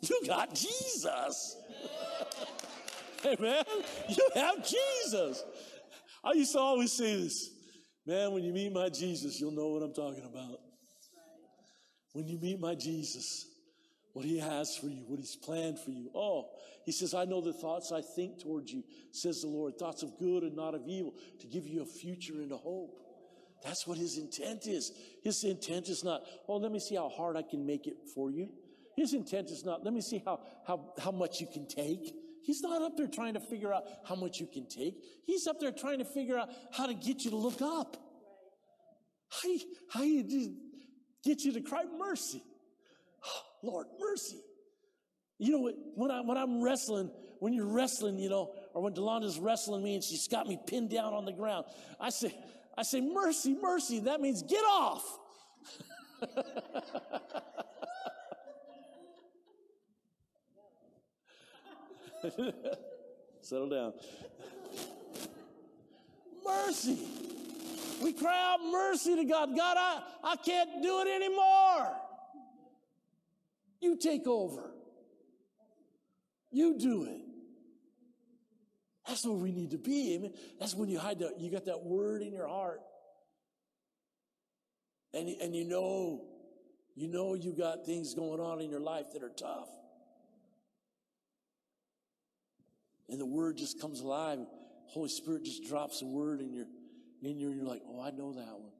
you 0.00 0.20
got 0.26 0.54
Jesus. 0.54 1.56
Amen. 3.26 3.64
You 4.08 4.28
have 4.34 4.66
Jesus. 4.66 5.42
I 6.22 6.32
used 6.32 6.52
to 6.52 6.58
always 6.58 6.92
say 6.92 7.22
this 7.22 7.50
man, 8.06 8.32
when 8.32 8.42
you 8.42 8.54
meet 8.54 8.72
my 8.72 8.88
Jesus, 8.88 9.38
you'll 9.38 9.52
know 9.52 9.68
what 9.68 9.82
I'm 9.82 9.92
talking 9.92 10.24
about. 10.24 10.60
When 12.14 12.26
you 12.26 12.38
meet 12.38 12.58
my 12.58 12.74
Jesus, 12.74 13.46
what 14.12 14.24
he 14.24 14.38
has 14.38 14.76
for 14.76 14.88
you, 14.88 15.04
what 15.06 15.18
he's 15.18 15.36
planned 15.36 15.78
for 15.78 15.90
you. 15.90 16.10
Oh, 16.14 16.48
he 16.84 16.92
says, 16.92 17.14
I 17.14 17.24
know 17.24 17.40
the 17.40 17.52
thoughts 17.52 17.92
I 17.92 18.00
think 18.00 18.40
towards 18.40 18.72
you, 18.72 18.82
says 19.12 19.42
the 19.42 19.48
Lord, 19.48 19.78
thoughts 19.78 20.02
of 20.02 20.18
good 20.18 20.42
and 20.42 20.56
not 20.56 20.74
of 20.74 20.82
evil, 20.86 21.14
to 21.40 21.46
give 21.46 21.66
you 21.66 21.82
a 21.82 21.86
future 21.86 22.34
and 22.34 22.50
a 22.50 22.56
hope. 22.56 22.98
That's 23.64 23.86
what 23.86 23.98
his 23.98 24.18
intent 24.18 24.66
is. 24.66 24.92
His 25.22 25.42
intent 25.44 25.88
is 25.88 26.04
not, 26.04 26.22
oh, 26.48 26.56
let 26.56 26.72
me 26.72 26.78
see 26.78 26.94
how 26.94 27.08
hard 27.08 27.36
I 27.36 27.42
can 27.42 27.66
make 27.66 27.86
it 27.86 27.96
for 28.14 28.30
you. 28.30 28.48
His 28.96 29.14
intent 29.14 29.50
is 29.50 29.64
not, 29.64 29.84
let 29.84 29.92
me 29.92 30.00
see 30.00 30.22
how, 30.24 30.40
how, 30.66 30.92
how 31.02 31.10
much 31.10 31.40
you 31.40 31.46
can 31.52 31.66
take. 31.68 32.14
He's 32.42 32.62
not 32.62 32.82
up 32.82 32.96
there 32.96 33.06
trying 33.06 33.34
to 33.34 33.40
figure 33.40 33.72
out 33.72 33.84
how 34.08 34.14
much 34.14 34.40
you 34.40 34.46
can 34.46 34.66
take. 34.68 34.94
He's 35.26 35.46
up 35.46 35.60
there 35.60 35.70
trying 35.70 35.98
to 35.98 36.04
figure 36.04 36.38
out 36.38 36.48
how 36.72 36.86
to 36.86 36.94
get 36.94 37.24
you 37.24 37.30
to 37.30 37.36
look 37.36 37.60
up. 37.60 37.96
How 39.30 39.50
how 39.90 40.02
you 40.02 40.56
get 41.22 41.44
you 41.44 41.52
to 41.52 41.60
cry 41.60 41.84
mercy. 41.98 42.42
Lord, 43.62 43.86
mercy. 43.98 44.38
You 45.38 45.52
know, 45.52 45.72
when, 45.94 46.10
I, 46.10 46.20
when 46.22 46.36
I'm 46.36 46.60
wrestling, 46.62 47.10
when 47.38 47.52
you're 47.52 47.66
wrestling, 47.66 48.18
you 48.18 48.28
know, 48.28 48.52
or 48.74 48.82
when 48.82 48.92
Delonda's 48.92 49.38
wrestling 49.38 49.84
me 49.84 49.94
and 49.94 50.02
she's 50.02 50.26
got 50.26 50.48
me 50.48 50.58
pinned 50.66 50.90
down 50.90 51.14
on 51.14 51.24
the 51.24 51.32
ground, 51.32 51.66
I 52.00 52.10
say, 52.10 52.34
I 52.76 52.82
say, 52.82 53.00
mercy, 53.00 53.56
mercy. 53.60 54.00
That 54.00 54.20
means 54.20 54.42
get 54.42 54.64
off. 54.64 55.04
Settle 63.40 63.68
down. 63.68 63.92
mercy. 66.44 66.98
We 68.02 68.12
cry 68.12 68.54
out 68.54 68.60
mercy 68.70 69.16
to 69.16 69.24
God. 69.24 69.56
God, 69.56 69.76
I, 69.78 70.02
I 70.22 70.36
can't 70.36 70.82
do 70.82 71.00
it 71.00 71.08
anymore. 71.08 71.96
You 73.80 73.96
take 73.96 74.26
over. 74.26 74.70
You 76.50 76.78
do 76.78 77.04
it. 77.04 77.20
That's 79.06 79.24
where 79.24 79.36
we 79.36 79.52
need 79.52 79.70
to 79.70 79.78
be. 79.78 80.14
Amen. 80.14 80.32
That's 80.60 80.74
when 80.74 80.88
you 80.88 80.98
hide 80.98 81.20
that, 81.20 81.40
you 81.40 81.50
got 81.50 81.64
that 81.64 81.82
word 81.82 82.22
in 82.22 82.32
your 82.32 82.46
heart. 82.46 82.80
And, 85.14 85.28
and 85.40 85.54
you 85.54 85.64
know, 85.64 86.26
you 86.94 87.08
know 87.08 87.34
you 87.34 87.52
got 87.52 87.86
things 87.86 88.14
going 88.14 88.40
on 88.40 88.60
in 88.60 88.68
your 88.68 88.80
life 88.80 89.06
that 89.14 89.22
are 89.22 89.30
tough. 89.30 89.68
And 93.08 93.18
the 93.18 93.26
word 93.26 93.56
just 93.56 93.80
comes 93.80 94.00
alive. 94.00 94.38
Holy 94.88 95.08
Spirit 95.08 95.44
just 95.44 95.64
drops 95.64 96.02
a 96.02 96.06
word 96.06 96.40
in 96.40 96.52
your, 96.52 96.66
in 97.22 97.38
your, 97.38 97.52
you're 97.54 97.64
like, 97.64 97.82
oh, 97.88 98.02
I 98.02 98.10
know 98.10 98.34
that 98.34 98.58
one. 98.58 98.72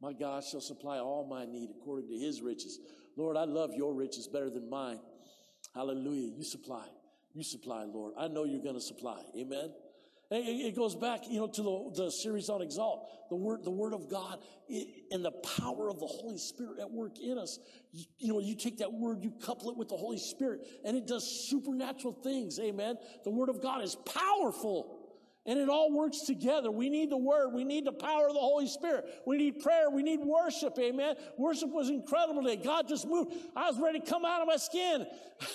My 0.00 0.12
God 0.12 0.42
shall 0.44 0.60
supply 0.60 0.98
all 0.98 1.26
my 1.26 1.46
need 1.46 1.70
according 1.70 2.08
to 2.08 2.18
his 2.18 2.42
riches. 2.42 2.78
Lord, 3.16 3.36
I 3.36 3.44
love 3.44 3.70
your 3.74 3.94
riches 3.94 4.26
better 4.26 4.50
than 4.50 4.68
mine. 4.68 5.00
Hallelujah. 5.74 6.32
You 6.36 6.44
supply. 6.44 6.86
You 7.34 7.42
supply, 7.42 7.84
Lord. 7.84 8.14
I 8.18 8.28
know 8.28 8.44
you're 8.44 8.62
going 8.62 8.74
to 8.74 8.80
supply. 8.80 9.22
Amen. 9.36 9.70
It 10.28 10.74
goes 10.74 10.96
back, 10.96 11.20
you 11.28 11.38
know, 11.38 11.46
to 11.46 11.62
the, 11.62 12.02
the 12.04 12.10
series 12.10 12.48
on 12.48 12.60
Exalt, 12.60 13.28
the 13.30 13.36
word, 13.36 13.62
the 13.62 13.70
word 13.70 13.94
of 13.94 14.10
God 14.10 14.40
and 15.12 15.24
the 15.24 15.30
power 15.30 15.88
of 15.88 16.00
the 16.00 16.06
Holy 16.06 16.36
Spirit 16.36 16.80
at 16.80 16.90
work 16.90 17.20
in 17.20 17.38
us. 17.38 17.60
You, 17.92 18.04
you, 18.18 18.32
know, 18.32 18.40
you 18.40 18.56
take 18.56 18.78
that 18.78 18.92
word, 18.92 19.22
you 19.22 19.30
couple 19.30 19.70
it 19.70 19.76
with 19.76 19.88
the 19.88 19.96
Holy 19.96 20.18
Spirit, 20.18 20.66
and 20.84 20.96
it 20.96 21.06
does 21.06 21.48
supernatural 21.48 22.12
things. 22.12 22.58
Amen. 22.58 22.96
The 23.22 23.30
word 23.30 23.48
of 23.48 23.62
God 23.62 23.84
is 23.84 23.94
powerful. 23.94 25.05
And 25.46 25.58
it 25.58 25.68
all 25.68 25.92
works 25.92 26.20
together. 26.20 26.70
We 26.70 26.88
need 26.88 27.10
the 27.10 27.16
word. 27.16 27.52
We 27.52 27.64
need 27.64 27.86
the 27.86 27.92
power 27.92 28.26
of 28.26 28.34
the 28.34 28.40
Holy 28.40 28.66
Spirit. 28.66 29.06
We 29.26 29.38
need 29.38 29.60
prayer. 29.62 29.90
We 29.90 30.02
need 30.02 30.20
worship. 30.20 30.76
Amen. 30.78 31.14
Worship 31.38 31.70
was 31.70 31.88
incredible 31.88 32.42
today. 32.42 32.56
God 32.56 32.88
just 32.88 33.06
moved. 33.06 33.32
I 33.54 33.70
was 33.70 33.80
ready 33.80 34.00
to 34.00 34.06
come 34.06 34.24
out 34.24 34.40
of 34.40 34.48
my 34.48 34.56
skin. 34.56 35.06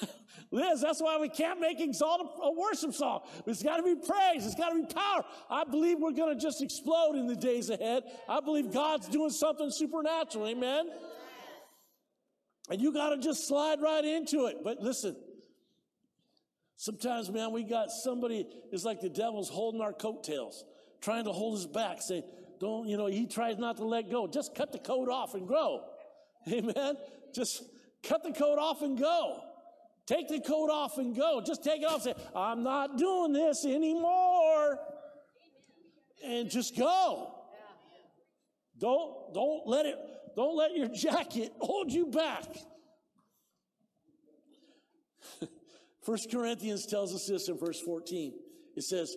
Liz, 0.52 0.82
that's 0.82 1.02
why 1.02 1.18
we 1.18 1.30
can't 1.30 1.60
make 1.60 1.80
exalt 1.80 2.40
a 2.42 2.52
worship 2.52 2.94
song. 2.94 3.22
It's 3.46 3.64
got 3.64 3.78
to 3.78 3.84
be 3.84 3.96
praise. 3.96 4.46
It's 4.46 4.56
got 4.56 4.70
to 4.70 4.76
be 4.76 4.94
power. 4.94 5.24
I 5.50 5.64
believe 5.64 6.00
we're 6.00 6.12
going 6.12 6.38
to 6.38 6.42
just 6.42 6.62
explode 6.62 7.16
in 7.16 7.28
the 7.28 7.36
days 7.36 7.70
ahead. 7.70 8.04
I 8.28 8.40
believe 8.40 8.72
God's 8.72 9.08
doing 9.08 9.30
something 9.30 9.70
supernatural. 9.72 10.48
Amen. 10.48 10.90
And 12.70 12.82
you 12.82 12.94
got 12.94 13.10
to 13.10 13.18
just 13.18 13.48
slide 13.48 13.82
right 13.82 14.06
into 14.06 14.46
it. 14.46 14.58
But 14.64 14.80
listen, 14.80 15.16
Sometimes, 16.82 17.30
man, 17.30 17.52
we 17.52 17.62
got 17.62 17.92
somebody, 17.92 18.48
it's 18.72 18.84
like 18.84 19.02
the 19.02 19.10
devil's 19.10 19.50
holding 19.50 19.82
our 19.82 19.94
coattails, 19.94 20.66
trying 21.00 21.26
to 21.26 21.32
hold 21.32 21.60
us 21.60 21.68
back, 21.68 22.02
say, 22.02 22.24
don't, 22.60 22.88
you 22.88 22.98
know, 22.98 23.06
he 23.06 23.28
tries 23.28 23.60
not 23.60 23.78
to 23.78 23.86
let 23.86 24.10
go. 24.10 24.26
Just 24.26 24.56
cut 24.56 24.72
the 24.72 24.80
coat 24.80 25.08
off 25.08 25.36
and 25.36 25.48
grow. 25.48 25.84
Amen. 26.52 26.96
Just 27.36 27.66
cut 28.02 28.24
the 28.24 28.32
coat 28.32 28.58
off 28.58 28.82
and 28.82 28.98
go. 28.98 29.44
Take 30.08 30.28
the 30.28 30.40
coat 30.40 30.72
off 30.72 30.98
and 30.98 31.16
go. 31.16 31.40
Just 31.46 31.64
take 31.64 31.84
it 31.84 31.86
off. 31.86 32.02
Say, 32.02 32.16
I'm 32.36 32.64
not 32.64 32.98
doing 32.98 33.32
this 33.32 33.64
anymore. 33.64 34.80
And 36.26 36.50
just 36.50 36.76
go. 36.76 37.32
Don't, 38.80 39.36
don't 39.36 39.68
let 39.68 39.86
it, 39.86 40.00
don't 40.36 40.58
let 40.58 40.76
your 40.76 40.88
jacket 40.96 41.54
hold 41.60 41.92
you 41.92 42.08
back. 42.08 42.46
First 46.04 46.32
Corinthians 46.32 46.86
tells 46.86 47.14
us 47.14 47.28
this 47.28 47.48
in 47.48 47.58
verse 47.58 47.80
14. 47.80 48.34
It 48.76 48.84
says 48.84 49.16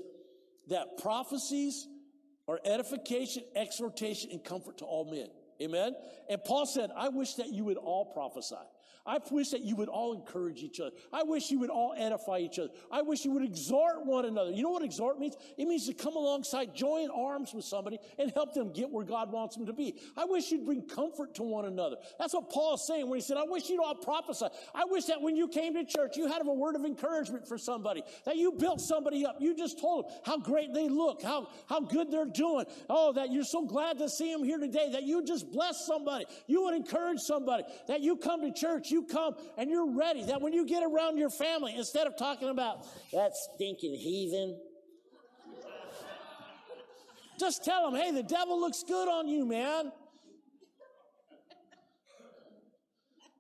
that 0.68 0.98
prophecies 0.98 1.88
are 2.46 2.60
edification, 2.64 3.42
exhortation, 3.56 4.30
and 4.32 4.44
comfort 4.44 4.78
to 4.78 4.84
all 4.84 5.04
men. 5.04 5.28
Amen. 5.62 5.94
And 6.28 6.42
Paul 6.44 6.66
said, 6.66 6.90
I 6.94 7.08
wish 7.08 7.34
that 7.34 7.52
you 7.52 7.64
would 7.64 7.76
all 7.76 8.06
prophesy. 8.06 8.56
I 9.06 9.18
wish 9.30 9.50
that 9.50 9.61
you 9.61 9.76
would 9.76 9.88
all 9.88 10.14
encourage 10.14 10.62
each 10.62 10.80
other. 10.80 10.92
I 11.12 11.25
wish 11.25 11.50
you 11.50 11.58
would 11.61 11.70
all 11.70 11.94
edify 11.96 12.38
each 12.38 12.58
other. 12.58 12.70
I 12.90 13.02
wish 13.02 13.25
you 13.25 13.32
would 13.32 13.44
exhort 13.44 14.06
one 14.06 14.25
another. 14.25 14.50
You 14.50 14.62
know 14.62 14.70
what 14.70 14.82
exhort 14.82 15.18
means? 15.18 15.37
It 15.58 15.66
means 15.66 15.87
to 15.87 15.94
come 15.94 16.16
alongside, 16.16 16.75
join 16.75 17.11
arms 17.11 17.52
with 17.52 17.66
somebody 17.66 17.99
and 18.18 18.32
help 18.32 18.54
them 18.54 18.73
get 18.73 18.90
where 18.90 19.04
God 19.04 19.30
wants 19.30 19.56
them 19.56 19.66
to 19.66 19.75
be. 19.75 19.94
I 20.16 20.25
wish 20.25 20.50
you'd 20.50 20.64
bring 20.64 20.82
comfort 20.82 21.34
to 21.34 21.42
one 21.42 21.66
another. 21.66 21.96
That's 22.18 22.32
what 22.32 22.49
Paul's 22.49 22.87
saying 22.87 23.08
when 23.08 23.18
he 23.18 23.23
said, 23.23 23.37
I 23.37 23.44
wish 23.44 23.68
you'd 23.68 23.80
all 23.80 23.94
prophesy. 23.94 24.46
I 24.75 24.84
wish 24.87 25.04
that 25.06 25.20
when 25.20 25.37
you 25.37 25.49
came 25.49 25.75
to 25.75 25.84
church, 25.84 26.16
you 26.16 26.26
had 26.26 26.40
a 26.40 26.52
word 26.52 26.75
of 26.76 26.84
encouragement 26.84 27.46
for 27.46 27.58
somebody, 27.58 28.02
that 28.25 28.37
you 28.37 28.52
built 28.52 28.80
somebody 28.80 29.26
up. 29.26 29.37
You 29.38 29.54
just 29.54 29.80
told 29.80 30.06
them 30.06 30.12
how 30.25 30.38
great 30.38 30.73
they 30.73 30.88
look, 30.88 31.23
how, 31.23 31.49
how 31.68 31.80
good 31.80 32.11
they're 32.11 32.25
doing. 32.25 32.64
Oh, 32.88 33.12
that 33.12 33.32
you're 33.32 33.44
so 33.44 33.66
glad 33.66 33.99
to 33.99 34.08
see 34.08 34.32
them 34.32 34.44
here 34.44 34.58
today, 34.58 34.90
that 34.92 35.02
you 35.02 35.25
just 35.25 35.50
bless 35.52 35.87
somebody. 35.87 36.25
You 36.46 36.62
would 36.64 36.75
encourage 36.75 37.20
somebody, 37.20 37.64
that 37.88 38.00
you 38.00 38.16
come 38.16 38.40
to 38.42 38.52
church, 38.52 38.90
you 38.94 39.02
come 39.02 39.34
and 39.58 39.68
you're 39.68 39.92
ready. 39.94 40.24
That 40.24 40.40
when 40.40 40.52
you 40.54 40.64
get 40.66 40.82
around 40.82 41.18
your 41.18 41.28
family, 41.28 41.74
instead 41.76 42.06
of 42.06 42.16
talking 42.16 42.48
about 42.48 42.86
that 43.12 43.32
stinking 43.36 43.94
heathen, 43.94 44.58
just 47.38 47.64
tell 47.64 47.90
them, 47.90 48.00
hey, 48.00 48.12
the 48.12 48.22
devil 48.22 48.58
looks 48.58 48.84
good 48.86 49.08
on 49.08 49.28
you, 49.28 49.44
man. 49.44 49.92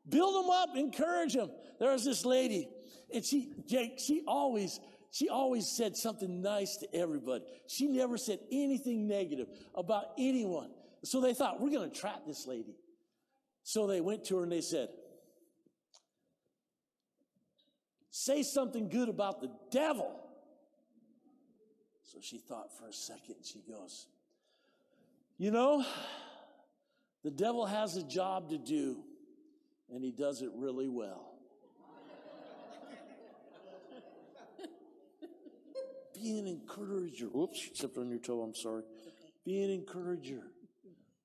Build 0.08 0.44
them 0.44 0.50
up, 0.50 0.76
encourage 0.76 1.32
them. 1.32 1.50
There 1.78 1.92
was 1.92 2.04
this 2.04 2.26
lady, 2.26 2.68
and 3.12 3.24
she, 3.24 3.52
Jake, 3.66 3.98
she 3.98 4.22
always, 4.26 4.80
she 5.10 5.28
always 5.28 5.66
said 5.66 5.96
something 5.96 6.42
nice 6.42 6.76
to 6.78 6.94
everybody. 6.94 7.44
She 7.68 7.86
never 7.86 8.18
said 8.18 8.40
anything 8.52 9.06
negative 9.06 9.46
about 9.74 10.06
anyone. 10.18 10.70
So 11.04 11.20
they 11.20 11.32
thought, 11.32 11.60
we're 11.60 11.70
going 11.70 11.90
to 11.90 11.98
trap 11.98 12.22
this 12.26 12.46
lady. 12.46 12.74
So 13.62 13.86
they 13.86 14.00
went 14.00 14.24
to 14.24 14.36
her 14.36 14.42
and 14.42 14.52
they 14.52 14.60
said, 14.60 14.88
Say 18.16 18.44
something 18.44 18.88
good 18.90 19.08
about 19.08 19.40
the 19.40 19.50
devil. 19.72 20.14
So 22.04 22.18
she 22.22 22.38
thought 22.38 22.68
for 22.78 22.86
a 22.86 22.92
second. 22.92 23.34
She 23.42 23.58
goes, 23.68 24.06
You 25.36 25.50
know, 25.50 25.84
the 27.24 27.32
devil 27.32 27.66
has 27.66 27.96
a 27.96 28.04
job 28.04 28.50
to 28.50 28.58
do, 28.58 29.02
and 29.92 30.04
he 30.04 30.12
does 30.12 30.42
it 30.42 30.50
really 30.54 30.86
well. 30.86 31.32
Be 36.14 36.38
an 36.38 36.46
encourager. 36.46 37.26
Oops, 37.36 37.70
stepped 37.74 37.98
on 37.98 38.10
your 38.10 38.20
toe, 38.20 38.42
I'm 38.42 38.54
sorry. 38.54 38.84
Be 39.44 39.60
an 39.64 39.70
encourager. 39.70 40.52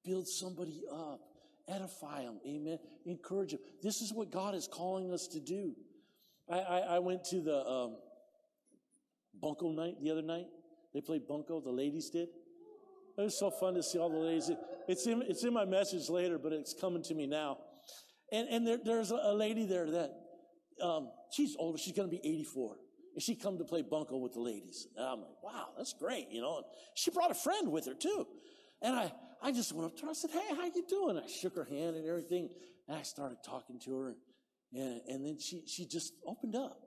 Build 0.04 0.28
somebody 0.28 0.82
up. 0.92 1.20
Edify 1.68 2.24
them. 2.24 2.40
Amen. 2.48 2.80
Encourage 3.06 3.52
them. 3.52 3.60
This 3.84 4.02
is 4.02 4.12
what 4.12 4.32
God 4.32 4.56
is 4.56 4.68
calling 4.68 5.14
us 5.14 5.28
to 5.28 5.40
do. 5.40 5.76
I, 6.50 6.58
I, 6.58 6.80
I 6.80 7.00
went 7.00 7.24
to 7.26 7.42
the 7.42 7.66
um, 7.66 7.98
Bunko 9.40 9.72
night 9.72 9.96
the 10.02 10.12
other 10.12 10.22
night. 10.22 10.46
They 10.94 11.02
played 11.02 11.28
Bunko, 11.28 11.62
the 11.62 11.72
ladies 11.72 12.10
did. 12.10 12.30
It 13.18 13.22
was 13.22 13.38
so 13.38 13.52
fun 13.52 13.74
to 13.76 13.84
see 13.84 14.00
all 14.00 14.10
the 14.10 14.18
ladies. 14.18 14.50
It's 14.88 15.06
in, 15.06 15.22
it's 15.24 15.44
in 15.44 15.54
my 15.54 15.66
message 15.66 16.10
later, 16.10 16.40
but 16.40 16.54
it's 16.54 16.74
coming 16.74 17.04
to 17.04 17.14
me 17.14 17.28
now. 17.28 17.58
And, 18.32 18.48
and 18.48 18.66
there, 18.66 18.80
there's 18.84 19.12
a 19.12 19.34
lady 19.34 19.66
there 19.66 19.90
that, 19.92 20.12
um, 20.82 21.10
she's 21.32 21.56
older. 21.60 21.78
She's 21.78 21.94
going 21.94 22.10
to 22.10 22.16
be 22.16 22.22
84. 22.26 22.78
And 23.16 23.24
she 23.24 23.36
come 23.36 23.58
to 23.58 23.66
play 23.66 23.82
bunco 23.82 24.18
with 24.18 24.34
the 24.34 24.40
ladies. 24.40 24.88
And 24.96 25.06
I'm 25.06 25.20
like, 25.20 25.44
wow, 25.44 25.70
that's 25.78 25.94
great, 25.94 26.30
you 26.32 26.42
know. 26.42 26.58
And 26.58 26.66
she 26.96 27.12
brought 27.12 27.32
a 27.32 27.36
friend 27.36 27.72
with 27.72 27.86
her 27.88 27.94
too. 27.94 28.26
And 28.82 28.96
I, 28.96 29.12
I 29.42 29.52
just 29.52 29.74
went 29.74 29.92
up 29.92 29.98
to 29.98 30.06
her. 30.06 30.12
I 30.12 30.14
said, 30.14 30.32
hey, 30.32 30.56
how 30.56 30.66
you 30.66 30.86
doing? 30.88 31.18
I 31.18 31.28
shook 31.28 31.56
her 31.56 31.66
hand 31.66 31.98
and 31.98 32.08
everything. 32.08 32.50
And 32.88 32.98
I 32.98 33.02
started 33.02 33.40
talking 33.44 33.80
to 33.82 33.98
her. 33.98 34.16
And, 34.74 35.02
and 35.08 35.26
then 35.26 35.40
she, 35.40 35.64
she 35.66 35.86
just 35.86 36.14
opened 36.26 36.56
up. 36.56 36.80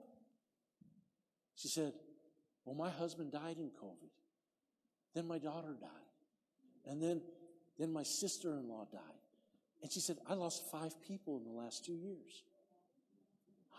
She 1.55 1.67
said, 1.67 1.93
well, 2.65 2.75
my 2.75 2.89
husband 2.89 3.31
died 3.31 3.57
in 3.57 3.69
COVID. 3.69 4.09
Then 5.13 5.27
my 5.27 5.37
daughter 5.37 5.75
died. 5.79 5.89
And 6.85 7.01
then, 7.01 7.21
then 7.77 7.91
my 7.91 8.03
sister-in-law 8.03 8.87
died. 8.91 9.01
And 9.81 9.91
she 9.91 9.99
said, 9.99 10.17
I 10.27 10.33
lost 10.33 10.63
five 10.71 10.93
people 11.01 11.37
in 11.37 11.43
the 11.43 11.51
last 11.51 11.85
two 11.85 11.93
years. 11.93 12.43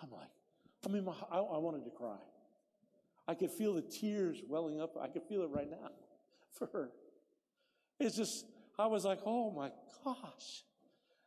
I'm 0.02 0.10
like, 0.10 0.28
I 0.84 0.88
mean, 0.90 1.04
my, 1.04 1.14
I, 1.30 1.38
I 1.38 1.58
wanted 1.58 1.84
to 1.84 1.90
cry. 1.90 2.18
I 3.26 3.34
could 3.34 3.50
feel 3.50 3.74
the 3.74 3.82
tears 3.82 4.42
welling 4.46 4.80
up. 4.80 4.96
I 5.00 5.08
could 5.08 5.22
feel 5.22 5.42
it 5.42 5.50
right 5.50 5.68
now 5.68 5.90
for 6.58 6.66
her. 6.72 6.90
It's 7.98 8.16
just, 8.16 8.44
I 8.78 8.86
was 8.86 9.04
like, 9.04 9.20
oh 9.24 9.50
my 9.50 9.70
gosh. 10.04 10.64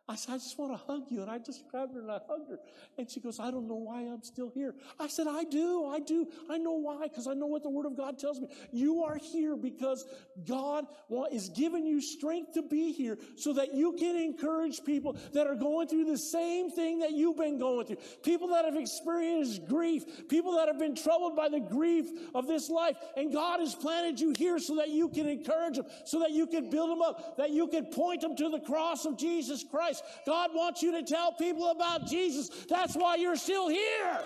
I 0.10 0.16
said, 0.16 0.36
I 0.36 0.38
just 0.38 0.58
want 0.58 0.72
to 0.72 0.78
hug 0.78 1.04
you. 1.10 1.22
And 1.22 1.30
I 1.30 1.38
just 1.38 1.68
grabbed 1.70 1.94
her 1.94 2.00
and 2.00 2.10
I 2.10 2.20
hugged 2.30 2.50
her. 2.50 2.60
And 2.98 3.12
she 3.12 3.20
goes, 3.20 3.42
I 3.42 3.52
don't 3.52 3.68
know 3.68 3.76
why 3.76 4.04
I'm 4.04 4.24
still 4.24 4.50
here. 4.50 4.74
I 5.00 5.08
said, 5.08 5.28
I 5.28 5.44
do. 5.44 5.86
I 5.86 6.00
do. 6.00 6.28
I 6.50 6.58
know 6.58 6.74
why, 6.74 7.04
because 7.04 7.28
I 7.28 7.34
know 7.34 7.48
what 7.48 7.62
the 7.62 7.70
Word 7.70 7.86
of 7.86 7.98
God 7.98 8.18
tells 8.18 8.40
me. 8.40 8.48
You 8.72 9.04
are 9.04 9.18
here 9.18 9.58
because 9.58 10.06
God 10.48 10.86
is 11.32 11.50
giving 11.50 11.86
you 11.86 12.00
strength 12.00 12.54
to 12.54 12.62
be 12.62 12.94
here 12.94 13.18
so 13.36 13.52
that 13.54 13.74
you 13.74 13.94
can 14.00 14.16
encourage 14.16 14.84
people 14.86 15.18
that 15.34 15.46
are 15.46 15.56
going 15.56 15.90
through 15.90 16.06
the 16.06 16.18
same 16.18 16.72
thing 16.72 17.00
that 17.00 17.12
you've 17.12 17.38
been 17.38 17.60
going 17.60 17.88
through. 17.88 17.98
People 18.24 18.48
that 18.50 18.64
have 18.64 18.78
experienced 18.78 19.68
grief. 19.68 20.06
People 20.30 20.56
that 20.56 20.70
have 20.70 20.80
been 20.80 20.96
troubled 20.96 21.36
by 21.36 21.50
the 21.50 21.60
grief 21.60 22.06
of 22.34 22.48
this 22.48 22.70
life. 22.70 22.96
And 23.18 23.34
God 23.34 23.60
has 23.60 23.76
planted 23.76 24.22
you 24.22 24.34
here 24.38 24.58
so 24.58 24.78
that 24.78 24.88
you 24.88 25.10
can 25.10 25.28
encourage 25.28 25.76
them, 25.76 25.86
so 26.06 26.20
that 26.20 26.32
you 26.32 26.48
can 26.48 26.70
build 26.70 26.92
them 26.92 27.02
up, 27.02 27.36
that 27.36 27.50
you 27.50 27.68
can 27.68 27.88
point 27.88 28.22
them 28.22 28.38
to 28.38 28.50
the 28.50 28.62
cross 28.62 29.06
of 29.06 29.18
Jesus 29.18 29.66
Christ. 29.70 29.97
God 30.26 30.52
wants 30.54 30.82
you 30.82 30.92
to 30.94 31.04
tell 31.04 31.32
people 31.34 31.72
about 31.72 32.08
Jesus. 32.08 32.50
That's 32.70 32.96
why 32.96 33.16
you're 33.16 33.36
still 33.36 33.70
here. 33.70 34.20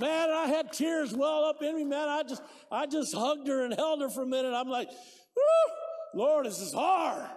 Man, 0.00 0.30
I 0.30 0.46
had 0.46 0.72
tears 0.72 1.12
well 1.12 1.44
up 1.44 1.62
in 1.62 1.74
me, 1.74 1.84
man. 1.84 2.08
I 2.08 2.22
just, 2.22 2.42
I 2.70 2.86
just 2.86 3.14
hugged 3.14 3.48
her 3.48 3.64
and 3.64 3.74
held 3.74 4.00
her 4.00 4.08
for 4.08 4.22
a 4.22 4.26
minute. 4.26 4.52
I'm 4.54 4.68
like, 4.68 4.88
Lord, 6.14 6.46
this 6.46 6.60
is 6.60 6.72
hard. 6.72 7.28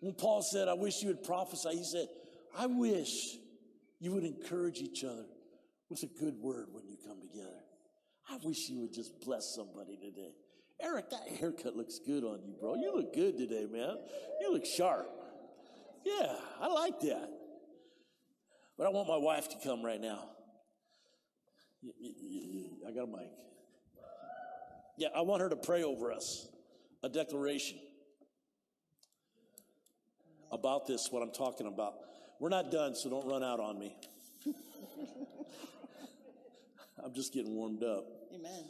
When 0.00 0.14
Paul 0.14 0.42
said, 0.42 0.68
I 0.68 0.74
wish 0.74 1.02
you 1.02 1.08
would 1.08 1.24
prophesy, 1.24 1.70
he 1.70 1.84
said, 1.84 2.06
I 2.56 2.66
wish 2.66 3.36
you 4.00 4.12
would 4.12 4.24
encourage 4.24 4.78
each 4.78 5.04
other 5.04 5.26
with 5.90 6.02
a 6.02 6.06
good 6.06 6.36
word 6.40 6.68
when 6.72 6.86
you 6.86 6.96
come 7.06 7.20
together. 7.20 7.60
I 8.30 8.38
wish 8.42 8.68
you 8.68 8.80
would 8.80 8.92
just 8.92 9.20
bless 9.20 9.54
somebody 9.54 9.96
today. 9.96 10.34
Eric, 10.80 11.10
that 11.10 11.28
haircut 11.38 11.76
looks 11.76 11.98
good 11.98 12.22
on 12.24 12.40
you, 12.46 12.54
bro. 12.60 12.74
You 12.74 12.94
look 12.94 13.12
good 13.12 13.36
today, 13.36 13.66
man. 13.70 13.96
You 14.40 14.52
look 14.52 14.64
sharp. 14.64 15.08
Yeah, 16.04 16.34
I 16.60 16.68
like 16.68 17.00
that. 17.00 17.28
But 18.76 18.86
I 18.86 18.90
want 18.90 19.08
my 19.08 19.16
wife 19.16 19.48
to 19.48 19.56
come 19.62 19.84
right 19.84 20.00
now. 20.00 20.24
I 22.86 22.92
got 22.92 23.04
a 23.04 23.06
mic. 23.06 23.30
Yeah, 24.96 25.08
I 25.14 25.22
want 25.22 25.42
her 25.42 25.48
to 25.48 25.56
pray 25.56 25.82
over 25.82 26.12
us 26.12 26.48
a 27.02 27.08
declaration 27.08 27.78
about 30.50 30.86
this, 30.86 31.08
what 31.10 31.22
I'm 31.22 31.32
talking 31.32 31.66
about. 31.66 31.94
We're 32.40 32.48
not 32.48 32.70
done, 32.70 32.94
so 32.94 33.10
don't 33.10 33.26
run 33.26 33.42
out 33.42 33.60
on 33.60 33.78
me. 33.78 33.96
I'm 37.04 37.14
just 37.14 37.32
getting 37.32 37.54
warmed 37.54 37.82
up. 37.82 38.06
Amen. 38.34 38.64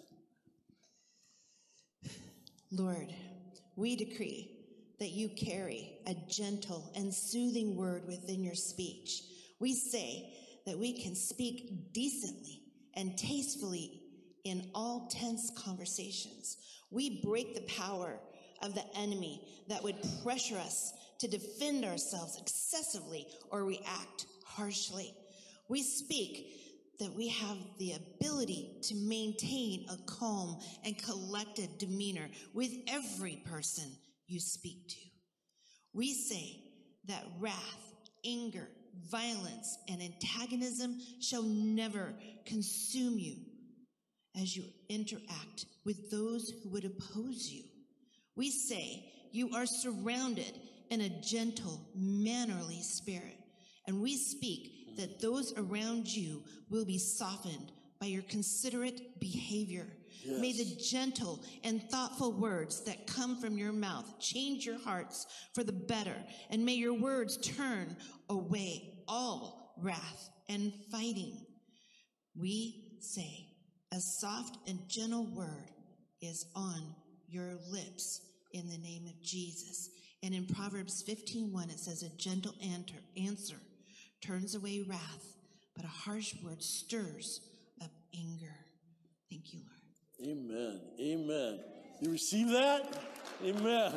Lord, 2.71 3.15
we 3.77 3.97
decree 3.97 4.51
that 5.01 5.11
you 5.11 5.31
carry 5.31 5.93
a 6.07 6.15
gentle 6.29 6.91
and 6.95 7.15
soothing 7.15 7.77
word 7.77 8.07
within 8.07 8.43
your 8.43 8.55
speech. 8.55 9.23
We 9.59 9.75
say 9.75 10.35
that 10.67 10.79
we 10.79 11.03
can 11.03 11.15
speak 11.15 11.93
decently 11.93 12.63
and 12.95 13.17
tastefully 13.17 14.03
in 14.45 14.71
all 14.75 15.09
tense 15.11 15.51
conversations. 15.57 16.59
We 16.91 17.23
break 17.23 17.55
the 17.55 17.73
power 17.73 18.19
of 18.63 18.75
the 18.75 18.85
enemy 18.97 19.65
that 19.69 19.83
would 19.83 19.97
pressure 20.23 20.59
us 20.59 20.93
to 21.21 21.29
defend 21.29 21.85
ourselves 21.85 22.39
excessively 22.39 23.27
or 23.51 23.65
react 23.65 24.27
harshly. 24.45 25.15
We 25.69 25.83
speak 25.83 26.68
that 26.99 27.15
we 27.15 27.29
have 27.29 27.57
the 27.79 27.93
ability 27.93 28.77
to 28.83 28.95
maintain 28.95 29.87
a 29.91 29.97
calm 30.07 30.59
and 30.85 31.01
collected 31.03 31.79
demeanor 31.79 32.29
with 32.55 32.73
every 32.89 33.41
person 33.45 33.85
you 34.27 34.41
speak 34.41 34.89
to. 34.89 34.97
We 35.95 36.13
say 36.13 36.61
that 37.07 37.25
wrath, 37.39 37.93
anger, 38.27 38.69
violence, 39.11 39.79
and 39.89 40.03
antagonism 40.03 41.01
shall 41.21 41.45
never 41.45 42.15
consume 42.45 43.19
you 43.19 43.37
as 44.41 44.57
you 44.57 44.65
interact 44.89 45.67
with 45.85 46.11
those 46.11 46.53
who 46.63 46.71
would 46.71 46.85
oppose 46.85 47.49
you. 47.49 47.63
We 48.37 48.51
say 48.51 49.05
you 49.33 49.51
are 49.55 49.67
surrounded 49.67 50.53
in 50.91 51.01
a 51.01 51.21
gentle, 51.21 51.81
mannerly 51.95 52.83
spirit, 52.83 53.37
and 53.87 54.01
we 54.01 54.17
speak 54.17 54.78
that 54.99 55.21
those 55.21 55.55
around 55.57 56.07
you 56.07 56.45
will 56.69 56.85
be 56.85 56.99
softened 56.99 57.73
by 58.01 58.07
your 58.07 58.23
considerate 58.23 59.19
behavior. 59.19 59.87
Yes. 60.23 60.41
May 60.41 60.53
the 60.53 60.77
gentle 60.91 61.41
and 61.65 61.83
thoughtful 61.91 62.33
words 62.33 62.85
that 62.85 63.07
come 63.07 63.41
from 63.41 63.57
your 63.57 63.73
mouth 63.73 64.19
change 64.21 64.67
your 64.67 64.79
hearts 64.79 65.27
for 65.55 65.65
the 65.65 65.73
better, 65.73 66.15
and 66.51 66.65
may 66.65 66.75
your 66.75 66.95
words 66.95 67.39
turn 67.39 67.97
away 68.29 68.99
all 69.09 69.75
wrath 69.81 70.31
and 70.49 70.73
fighting. 70.91 71.47
We 72.37 72.99
say, 73.01 73.47
a 73.93 74.01
soft 74.01 74.59
and 74.69 74.79
gentle 74.89 75.25
word 75.35 75.71
is 76.21 76.47
on 76.55 76.95
your 77.29 77.55
lips 77.71 78.21
in 78.53 78.69
the 78.69 78.79
name 78.79 79.07
of 79.07 79.23
Jesus. 79.23 79.91
And 80.23 80.35
in 80.35 80.47
Proverbs 80.47 81.03
15:1 81.09 81.71
it 81.71 81.79
says 81.79 82.03
a 82.03 82.17
gentle 82.17 82.55
answer 83.17 83.57
turns 84.21 84.55
away 84.55 84.85
wrath, 84.87 85.37
but 85.75 85.85
a 85.85 85.89
harsh 85.89 86.35
word 86.43 86.63
stirs 86.63 87.41
up 87.83 87.91
anger. 88.15 88.55
Thank 89.31 89.53
you, 89.53 89.61
Lord. 89.61 90.31
Amen. 90.31 90.81
Amen. 91.01 91.61
You 92.01 92.11
receive 92.11 92.51
that? 92.51 93.03
Amen. 93.45 93.93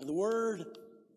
And 0.00 0.08
the 0.08 0.12
word 0.12 0.64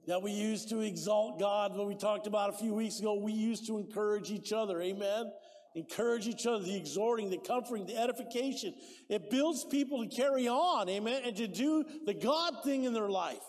that 0.06 0.22
we 0.22 0.32
use 0.32 0.66
to 0.68 0.82
exalt 0.82 1.40
God, 1.40 1.76
what 1.76 1.88
we 1.88 1.96
talked 1.96 2.28
about 2.28 2.50
a 2.50 2.58
few 2.58 2.76
weeks 2.76 3.00
ago, 3.00 3.16
we 3.16 3.32
use 3.32 3.66
to 3.68 3.80
encourage 3.80 4.30
each 4.30 4.54
other. 4.54 4.80
Amen. 4.82 5.32
Encourage 5.74 6.28
each 6.28 6.46
other, 6.46 6.64
the 6.64 6.76
exhorting, 6.76 7.30
the 7.30 7.40
comforting, 7.40 7.88
the 7.88 7.98
edification. 7.98 8.76
It 9.10 9.30
builds 9.32 9.66
people 9.66 10.08
to 10.08 10.16
carry 10.16 10.48
on. 10.48 10.88
Amen. 10.88 11.22
And 11.26 11.36
to 11.38 11.48
do 11.48 11.84
the 12.06 12.14
God 12.14 12.64
thing 12.64 12.84
in 12.84 12.94
their 12.94 13.10
life. 13.10 13.42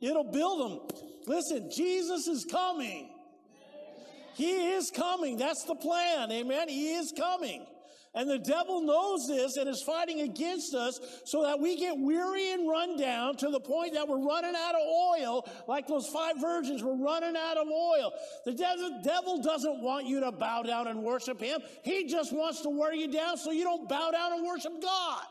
It'll 0.00 0.30
build 0.30 0.60
them. 0.60 0.98
Listen, 1.26 1.70
Jesus 1.70 2.26
is 2.26 2.44
coming. 2.44 3.10
He 4.34 4.72
is 4.72 4.90
coming. 4.90 5.36
That's 5.38 5.64
the 5.64 5.76
plan. 5.76 6.30
Amen. 6.32 6.68
He 6.68 6.94
is 6.94 7.12
coming. 7.16 7.66
And 8.16 8.30
the 8.30 8.38
devil 8.38 8.80
knows 8.80 9.26
this 9.26 9.56
and 9.56 9.68
is 9.68 9.82
fighting 9.82 10.20
against 10.20 10.72
us 10.72 11.00
so 11.24 11.42
that 11.42 11.58
we 11.58 11.76
get 11.76 11.98
weary 11.98 12.52
and 12.52 12.68
run 12.68 12.96
down 12.96 13.36
to 13.38 13.50
the 13.50 13.58
point 13.58 13.94
that 13.94 14.06
we're 14.06 14.24
running 14.24 14.54
out 14.56 14.76
of 14.76 14.82
oil, 14.82 15.48
like 15.66 15.88
those 15.88 16.06
five 16.06 16.36
virgins 16.40 16.80
were 16.80 16.96
running 16.96 17.34
out 17.36 17.56
of 17.56 17.66
oil. 17.66 18.12
The 18.44 18.52
devil 19.02 19.42
doesn't 19.42 19.82
want 19.82 20.06
you 20.06 20.20
to 20.20 20.30
bow 20.30 20.62
down 20.62 20.86
and 20.86 21.02
worship 21.02 21.40
him. 21.40 21.60
He 21.82 22.06
just 22.06 22.32
wants 22.32 22.60
to 22.60 22.70
wear 22.70 22.94
you 22.94 23.08
down 23.08 23.36
so 23.36 23.50
you 23.50 23.64
don't 23.64 23.88
bow 23.88 24.12
down 24.12 24.34
and 24.34 24.46
worship 24.46 24.80
God. 24.80 25.24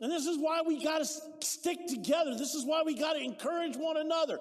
And 0.00 0.12
this 0.12 0.26
is 0.26 0.38
why 0.38 0.62
we 0.66 0.82
got 0.82 0.98
to 0.98 1.06
stick 1.42 1.78
together. 1.88 2.34
This 2.36 2.54
is 2.54 2.64
why 2.64 2.82
we 2.84 2.98
got 2.98 3.14
to 3.14 3.20
encourage 3.20 3.76
one 3.76 3.96
another. 3.96 4.38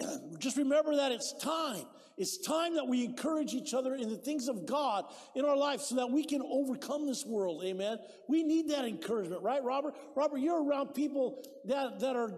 Just 0.38 0.56
remember 0.56 0.96
that 0.96 1.12
it's 1.12 1.32
time. 1.40 1.84
It's 2.18 2.38
time 2.38 2.74
that 2.74 2.86
we 2.86 3.04
encourage 3.04 3.54
each 3.54 3.72
other 3.72 3.94
in 3.94 4.08
the 4.08 4.16
things 4.16 4.48
of 4.48 4.66
God 4.66 5.04
in 5.34 5.44
our 5.44 5.56
life 5.56 5.80
so 5.80 5.94
that 5.96 6.10
we 6.10 6.24
can 6.24 6.42
overcome 6.42 7.06
this 7.06 7.24
world. 7.24 7.62
Amen. 7.64 7.98
We 8.28 8.42
need 8.42 8.68
that 8.70 8.84
encouragement, 8.84 9.42
right, 9.42 9.62
Robert? 9.62 9.94
Robert, 10.14 10.38
you're 10.38 10.62
around 10.62 10.94
people 10.94 11.42
that, 11.66 12.00
that 12.00 12.16
are 12.16 12.34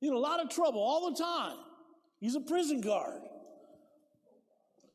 in 0.00 0.12
a 0.12 0.18
lot 0.18 0.40
of 0.40 0.50
trouble 0.50 0.80
all 0.80 1.10
the 1.10 1.16
time. 1.16 1.56
He's 2.20 2.34
a 2.34 2.40
prison 2.40 2.80
guard 2.80 3.22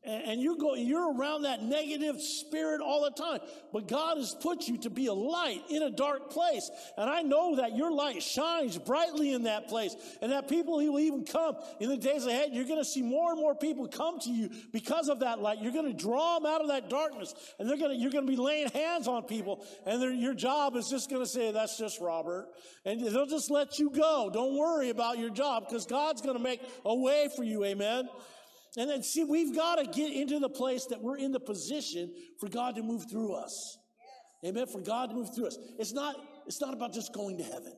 and 0.04 0.40
you 0.40 0.58
go 0.58 0.74
you're 0.74 1.14
around 1.14 1.42
that 1.42 1.62
negative 1.62 2.20
spirit 2.20 2.80
all 2.80 3.04
the 3.04 3.10
time. 3.10 3.40
But 3.72 3.88
god 3.88 4.18
has 4.18 4.34
put 4.34 4.68
you 4.68 4.78
to 4.78 4.90
be 4.90 5.06
a 5.06 5.14
light 5.14 5.62
in 5.70 5.82
a 5.82 5.90
dark 5.90 6.30
place. 6.30 6.70
And 6.96 7.08
i 7.08 7.22
know 7.22 7.56
that 7.56 7.76
your 7.76 7.90
light 7.90 8.22
shines 8.22 8.78
brightly 8.78 9.32
in 9.32 9.44
that 9.44 9.68
place. 9.68 9.96
And 10.20 10.32
that 10.32 10.48
people 10.48 10.78
he 10.78 10.88
will 10.88 11.00
even 11.00 11.24
come 11.24 11.56
in 11.80 11.88
the 11.88 11.96
days 11.96 12.26
ahead. 12.26 12.50
You're 12.52 12.66
going 12.66 12.78
to 12.78 12.84
see 12.84 13.02
more 13.02 13.32
and 13.32 13.40
more 13.40 13.54
people 13.54 13.88
come 13.88 14.20
to 14.20 14.30
you 14.30 14.50
because 14.72 15.08
of 15.08 15.20
that 15.20 15.40
light. 15.40 15.58
You're 15.60 15.72
going 15.72 15.90
to 15.90 16.02
draw 16.02 16.38
them 16.38 16.46
out 16.46 16.60
of 16.60 16.68
that 16.68 16.90
darkness. 16.90 17.34
And 17.58 17.68
they're 17.68 17.78
going 17.78 17.90
to 17.90 17.96
you're 17.96 18.12
going 18.12 18.26
to 18.26 18.30
be 18.30 18.36
laying 18.36 18.68
hands 18.70 19.08
on 19.08 19.22
people. 19.24 19.64
And 19.86 20.20
your 20.20 20.34
job 20.34 20.76
is 20.76 20.88
just 20.88 21.10
going 21.10 21.22
to 21.22 21.28
say 21.28 21.50
that's 21.52 21.78
just 21.78 22.00
robert. 22.00 22.48
And 22.84 23.00
they'll 23.00 23.26
just 23.26 23.50
let 23.50 23.78
you 23.78 23.90
go. 23.90 24.30
Don't 24.32 24.56
worry 24.56 24.90
about 24.90 25.18
your 25.18 25.30
job 25.30 25.64
because 25.66 25.86
god's 25.86 26.20
going 26.20 26.36
to 26.36 26.42
make 26.42 26.60
a 26.84 26.94
way 26.94 27.28
for 27.34 27.42
you. 27.42 27.64
Amen 27.64 28.08
and 28.76 28.90
then 28.90 29.02
see, 29.02 29.24
we've 29.24 29.54
got 29.54 29.76
to 29.76 29.84
get 29.86 30.12
into 30.12 30.38
the 30.40 30.48
place 30.48 30.86
that 30.86 31.00
we're 31.00 31.16
in 31.16 31.32
the 31.32 31.40
position 31.40 32.12
for 32.40 32.48
God 32.48 32.74
to 32.76 32.82
move 32.82 33.08
through 33.08 33.34
us. 33.34 33.78
Yes. 34.42 34.50
Amen. 34.50 34.66
For 34.66 34.80
God 34.80 35.10
to 35.10 35.16
move 35.16 35.34
through 35.34 35.46
us. 35.46 35.58
It's 35.78 35.92
not, 35.92 36.16
it's 36.46 36.60
not 36.60 36.74
about 36.74 36.92
just 36.92 37.12
going 37.12 37.38
to 37.38 37.44
heaven. 37.44 37.72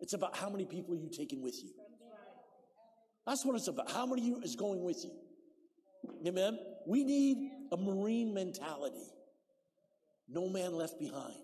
It's 0.00 0.14
about 0.14 0.36
how 0.36 0.48
many 0.48 0.64
people 0.64 0.96
you 0.96 1.10
taking 1.10 1.42
with 1.42 1.62
you. 1.62 1.70
That's 3.26 3.44
what 3.44 3.56
it's 3.56 3.68
about. 3.68 3.90
How 3.90 4.06
many 4.06 4.22
you 4.22 4.40
is 4.42 4.56
going 4.56 4.82
with 4.82 5.04
you? 5.04 5.10
Amen. 6.26 6.58
We 6.86 7.04
need 7.04 7.50
a 7.72 7.76
marine 7.76 8.34
mentality. 8.34 9.06
No 10.28 10.48
man 10.48 10.74
left 10.74 10.98
behind. 10.98 11.36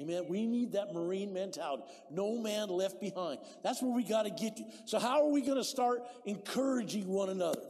Amen. 0.00 0.24
We 0.28 0.46
need 0.46 0.72
that 0.72 0.94
marine 0.94 1.32
mentality. 1.32 1.82
No 2.10 2.38
man 2.38 2.68
left 2.68 3.00
behind. 3.00 3.38
That's 3.62 3.82
where 3.82 3.92
we 3.92 4.04
got 4.04 4.22
to 4.22 4.30
get 4.30 4.56
to. 4.56 4.64
So 4.86 4.98
how 4.98 5.26
are 5.26 5.30
we 5.30 5.42
going 5.42 5.58
to 5.58 5.64
start 5.64 6.02
encouraging 6.24 7.06
one 7.08 7.28
another? 7.28 7.60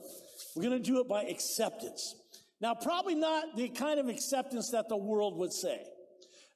We're 0.54 0.62
going 0.62 0.82
to 0.82 0.90
do 0.90 1.00
it 1.00 1.08
by 1.08 1.24
acceptance. 1.24 2.14
Now, 2.60 2.74
probably 2.74 3.14
not 3.14 3.56
the 3.56 3.68
kind 3.68 3.98
of 3.98 4.08
acceptance 4.08 4.70
that 4.70 4.88
the 4.88 4.96
world 4.96 5.36
would 5.38 5.52
say. 5.52 5.80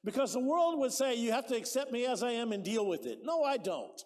Because 0.03 0.33
the 0.33 0.39
world 0.39 0.79
would 0.79 0.91
say, 0.91 1.15
you 1.15 1.31
have 1.31 1.47
to 1.47 1.55
accept 1.55 1.91
me 1.91 2.05
as 2.05 2.21
I 2.21 2.31
am 2.31 2.51
and 2.51 2.63
deal 2.63 2.85
with 2.85 3.07
it. 3.07 3.19
No, 3.23 3.43
I 3.43 3.57
don't. 3.57 4.01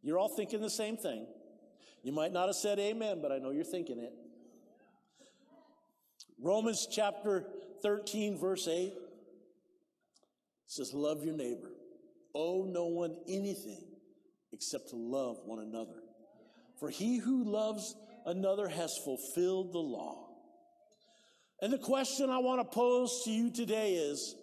You're 0.00 0.18
all 0.18 0.28
thinking 0.28 0.60
the 0.60 0.70
same 0.70 0.96
thing. 0.96 1.26
You 2.02 2.12
might 2.12 2.32
not 2.32 2.46
have 2.46 2.56
said 2.56 2.78
amen, 2.78 3.20
but 3.20 3.32
I 3.32 3.38
know 3.38 3.50
you're 3.50 3.64
thinking 3.64 3.98
it. 3.98 4.12
Romans 6.40 6.88
chapter 6.90 7.46
13, 7.82 8.38
verse 8.38 8.66
8 8.66 8.92
says, 10.66 10.92
Love 10.92 11.24
your 11.24 11.34
neighbor. 11.34 11.70
Owe 12.34 12.64
no 12.64 12.86
one 12.86 13.16
anything 13.28 13.84
except 14.52 14.90
to 14.90 14.96
love 14.96 15.38
one 15.44 15.60
another. 15.60 16.01
For 16.82 16.90
he 16.90 17.18
who 17.18 17.44
loves 17.44 17.94
another 18.26 18.66
has 18.66 18.98
fulfilled 19.04 19.72
the 19.72 19.78
law. 19.78 20.30
And 21.60 21.72
the 21.72 21.78
question 21.78 22.28
I 22.28 22.38
want 22.38 22.60
to 22.60 22.74
pose 22.74 23.22
to 23.24 23.30
you 23.30 23.52
today 23.52 23.94
is 23.94 24.34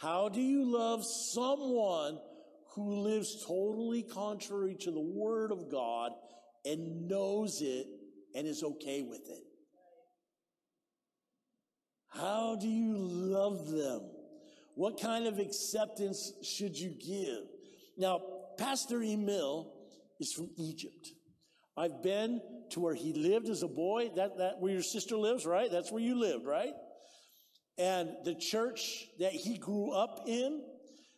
how 0.00 0.30
do 0.30 0.40
you 0.40 0.64
love 0.64 1.04
someone 1.04 2.18
who 2.70 3.02
lives 3.02 3.44
totally 3.46 4.02
contrary 4.02 4.78
to 4.80 4.90
the 4.92 4.98
word 4.98 5.52
of 5.52 5.70
God 5.70 6.12
and 6.64 7.06
knows 7.06 7.60
it 7.60 7.86
and 8.34 8.46
is 8.46 8.62
okay 8.62 9.02
with 9.02 9.28
it? 9.28 9.44
How 12.08 12.56
do 12.58 12.66
you 12.66 12.96
love 12.96 13.68
them? 13.68 14.00
What 14.74 14.98
kind 15.02 15.26
of 15.26 15.38
acceptance 15.38 16.32
should 16.42 16.78
you 16.78 16.94
give? 16.98 17.44
Now, 17.98 18.22
Pastor 18.56 19.02
Emil 19.02 19.70
is 20.18 20.32
from 20.32 20.48
Egypt. 20.56 21.10
I've 21.76 22.02
been 22.02 22.40
to 22.70 22.80
where 22.80 22.94
he 22.94 23.12
lived 23.12 23.48
as 23.48 23.62
a 23.62 23.68
boy. 23.68 24.10
That, 24.16 24.38
that 24.38 24.60
where 24.60 24.72
your 24.72 24.82
sister 24.82 25.16
lives, 25.16 25.44
right? 25.44 25.70
That's 25.70 25.90
where 25.90 26.02
you 26.02 26.18
lived, 26.18 26.46
right? 26.46 26.72
And 27.78 28.10
the 28.24 28.34
church 28.34 29.06
that 29.18 29.32
he 29.32 29.58
grew 29.58 29.90
up 29.90 30.24
in. 30.26 30.62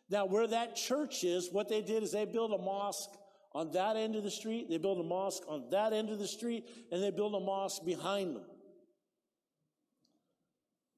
Now, 0.09 0.25
where 0.27 0.47
that 0.47 0.77
church 0.77 1.25
is, 1.25 1.51
what 1.51 1.69
they 1.69 1.83
did 1.83 2.03
is 2.03 2.13
they 2.13 2.25
built 2.25 2.53
a 2.53 2.63
mosque 2.63 3.11
on 3.53 3.73
that 3.73 3.97
end 3.97 4.17
of 4.17 4.23
the 4.23 4.31
street. 4.31 4.71
They 4.71 4.79
built 4.79 5.01
a 5.01 5.03
mosque 5.03 5.43
on 5.49 5.71
that 5.71 5.93
end 5.93 6.11
of 6.11 6.19
the 6.19 6.29
street, 6.29 6.65
and 6.93 7.03
they 7.03 7.11
built 7.11 7.35
a 7.35 7.41
mosque 7.41 7.85
behind 7.85 8.37
them 8.37 8.45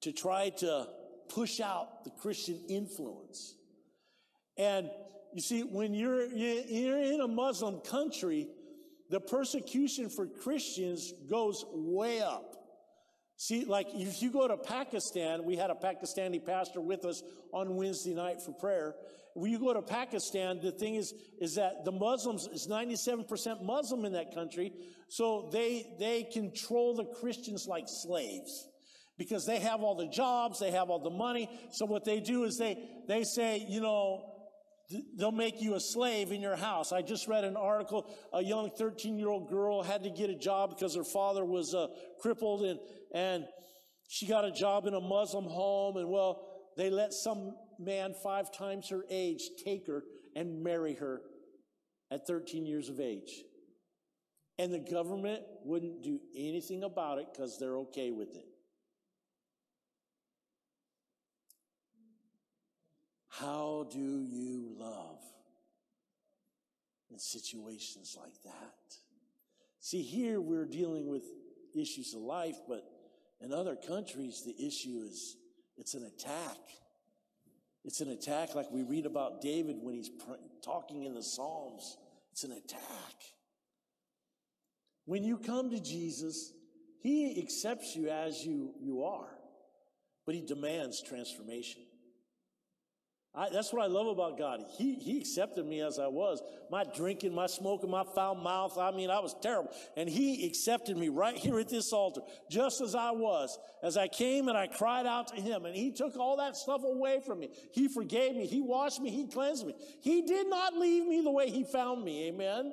to 0.02 0.12
try 0.12 0.50
to 0.50 0.86
push 1.28 1.60
out 1.60 2.04
the 2.04 2.10
Christian 2.10 2.60
influence. 2.68 3.54
And 4.56 4.90
you 5.32 5.40
see, 5.42 5.62
when 5.62 5.94
you're, 5.94 6.26
you're 6.26 7.02
in 7.02 7.20
a 7.20 7.28
Muslim 7.28 7.80
country, 7.80 8.48
the 9.10 9.20
persecution 9.20 10.10
for 10.10 10.26
Christians 10.26 11.12
goes 11.28 11.64
way 11.72 12.20
up. 12.20 12.54
See, 13.36 13.64
like 13.64 13.86
if 13.94 14.20
you 14.20 14.30
go 14.30 14.48
to 14.48 14.56
Pakistan, 14.56 15.44
we 15.44 15.56
had 15.56 15.70
a 15.70 15.74
Pakistani 15.74 16.44
pastor 16.44 16.80
with 16.80 17.04
us 17.04 17.22
on 17.52 17.76
Wednesday 17.76 18.14
night 18.14 18.42
for 18.42 18.52
prayer. 18.52 18.96
When 19.34 19.52
you 19.52 19.60
go 19.60 19.72
to 19.72 19.82
Pakistan, 19.82 20.58
the 20.60 20.72
thing 20.72 20.96
is, 20.96 21.14
is 21.40 21.54
that 21.54 21.84
the 21.84 21.92
Muslims 21.92 22.48
is 22.48 22.66
97% 22.66 23.62
Muslim 23.62 24.04
in 24.04 24.12
that 24.14 24.34
country. 24.34 24.72
So 25.06 25.48
they, 25.52 25.86
they 26.00 26.24
control 26.24 26.96
the 26.96 27.04
Christians 27.04 27.68
like 27.68 27.84
slaves 27.86 28.66
because 29.16 29.46
they 29.46 29.60
have 29.60 29.82
all 29.82 29.94
the 29.94 30.08
jobs, 30.08 30.58
they 30.58 30.72
have 30.72 30.90
all 30.90 30.98
the 30.98 31.10
money. 31.10 31.48
So 31.70 31.86
what 31.86 32.04
they 32.04 32.18
do 32.18 32.42
is 32.42 32.58
they, 32.58 32.78
they 33.06 33.22
say, 33.22 33.64
you 33.68 33.80
know, 33.80 34.37
They'll 35.16 35.32
make 35.32 35.60
you 35.60 35.74
a 35.74 35.80
slave 35.80 36.32
in 36.32 36.40
your 36.40 36.56
house. 36.56 36.92
I 36.92 37.02
just 37.02 37.28
read 37.28 37.44
an 37.44 37.56
article. 37.56 38.10
A 38.32 38.42
young 38.42 38.70
13 38.70 39.18
year 39.18 39.28
old 39.28 39.50
girl 39.50 39.82
had 39.82 40.04
to 40.04 40.10
get 40.10 40.30
a 40.30 40.34
job 40.34 40.70
because 40.70 40.94
her 40.94 41.04
father 41.04 41.44
was 41.44 41.74
uh, 41.74 41.88
crippled 42.20 42.62
and, 42.62 42.80
and 43.12 43.44
she 44.08 44.26
got 44.26 44.46
a 44.46 44.50
job 44.50 44.86
in 44.86 44.94
a 44.94 45.00
Muslim 45.00 45.44
home. 45.44 45.98
And 45.98 46.08
well, 46.08 46.46
they 46.78 46.88
let 46.88 47.12
some 47.12 47.54
man 47.78 48.14
five 48.22 48.50
times 48.50 48.88
her 48.88 49.04
age 49.10 49.42
take 49.62 49.86
her 49.86 50.04
and 50.34 50.62
marry 50.62 50.94
her 50.94 51.20
at 52.10 52.26
13 52.26 52.64
years 52.64 52.88
of 52.88 52.98
age. 52.98 53.42
And 54.58 54.72
the 54.72 54.78
government 54.78 55.42
wouldn't 55.64 56.02
do 56.02 56.18
anything 56.34 56.82
about 56.82 57.18
it 57.18 57.26
because 57.30 57.58
they're 57.58 57.76
okay 57.78 58.10
with 58.10 58.34
it. 58.36 58.47
How 63.40 63.86
do 63.90 63.98
you 63.98 64.74
love 64.76 65.20
in 67.10 67.18
situations 67.18 68.16
like 68.20 68.42
that? 68.42 68.96
See, 69.80 70.02
here 70.02 70.40
we're 70.40 70.66
dealing 70.66 71.08
with 71.08 71.22
issues 71.74 72.14
of 72.14 72.20
life, 72.20 72.56
but 72.68 72.82
in 73.40 73.52
other 73.52 73.76
countries, 73.76 74.42
the 74.44 74.66
issue 74.66 75.02
is 75.08 75.36
it's 75.76 75.94
an 75.94 76.04
attack. 76.04 76.58
It's 77.84 78.00
an 78.00 78.10
attack 78.10 78.56
like 78.56 78.72
we 78.72 78.82
read 78.82 79.06
about 79.06 79.40
David 79.40 79.76
when 79.80 79.94
he's 79.94 80.08
pr- 80.08 80.32
talking 80.64 81.04
in 81.04 81.14
the 81.14 81.22
Psalms. 81.22 81.96
It's 82.32 82.42
an 82.42 82.52
attack. 82.52 83.14
When 85.04 85.22
you 85.22 85.38
come 85.38 85.70
to 85.70 85.80
Jesus, 85.80 86.52
he 87.00 87.40
accepts 87.40 87.94
you 87.94 88.08
as 88.08 88.44
you, 88.44 88.74
you 88.80 89.04
are, 89.04 89.30
but 90.26 90.34
he 90.34 90.40
demands 90.40 91.00
transformation. 91.00 91.82
I, 93.38 93.50
that's 93.50 93.72
what 93.72 93.84
I 93.84 93.86
love 93.86 94.08
about 94.08 94.36
God. 94.36 94.64
He, 94.76 94.94
he 94.94 95.18
accepted 95.18 95.64
me 95.64 95.80
as 95.80 96.00
I 96.00 96.08
was. 96.08 96.42
My 96.72 96.82
drinking, 96.82 97.32
my 97.32 97.46
smoking, 97.46 97.88
my 97.88 98.02
foul 98.02 98.34
mouth. 98.34 98.76
I 98.76 98.90
mean, 98.90 99.10
I 99.10 99.20
was 99.20 99.36
terrible. 99.40 99.70
And 99.96 100.08
he 100.08 100.44
accepted 100.44 100.96
me 100.96 101.08
right 101.08 101.36
here 101.36 101.60
at 101.60 101.68
this 101.68 101.92
altar, 101.92 102.22
just 102.50 102.80
as 102.80 102.96
I 102.96 103.12
was. 103.12 103.56
As 103.80 103.96
I 103.96 104.08
came 104.08 104.48
and 104.48 104.58
I 104.58 104.66
cried 104.66 105.06
out 105.06 105.28
to 105.28 105.40
him 105.40 105.66
and 105.66 105.76
he 105.76 105.92
took 105.92 106.16
all 106.16 106.38
that 106.38 106.56
stuff 106.56 106.82
away 106.82 107.20
from 107.24 107.38
me. 107.38 107.50
He 107.72 107.86
forgave 107.86 108.34
me. 108.34 108.44
He 108.44 108.60
washed 108.60 109.00
me. 109.00 109.10
He 109.10 109.28
cleansed 109.28 109.64
me. 109.64 109.74
He 110.00 110.22
did 110.22 110.50
not 110.50 110.76
leave 110.76 111.06
me 111.06 111.22
the 111.22 111.30
way 111.30 111.48
he 111.48 111.62
found 111.62 112.04
me. 112.04 112.26
Amen. 112.26 112.72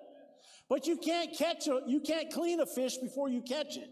But 0.68 0.88
you 0.88 0.98
can't 0.98 1.32
catch 1.38 1.68
a, 1.68 1.82
you 1.86 2.00
can't 2.00 2.34
clean 2.34 2.60
a 2.60 2.66
fish 2.66 2.98
before 2.98 3.30
you 3.30 3.44
catch 3.44 3.78
it. 3.78 3.88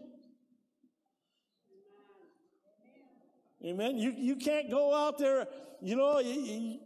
Amen. 3.64 3.96
You, 3.96 4.12
you 4.16 4.36
can't 4.36 4.70
go 4.70 4.94
out 4.94 5.18
there, 5.18 5.46
you 5.80 5.96
know, 5.96 6.18
you, 6.18 6.40
you, 6.40 6.78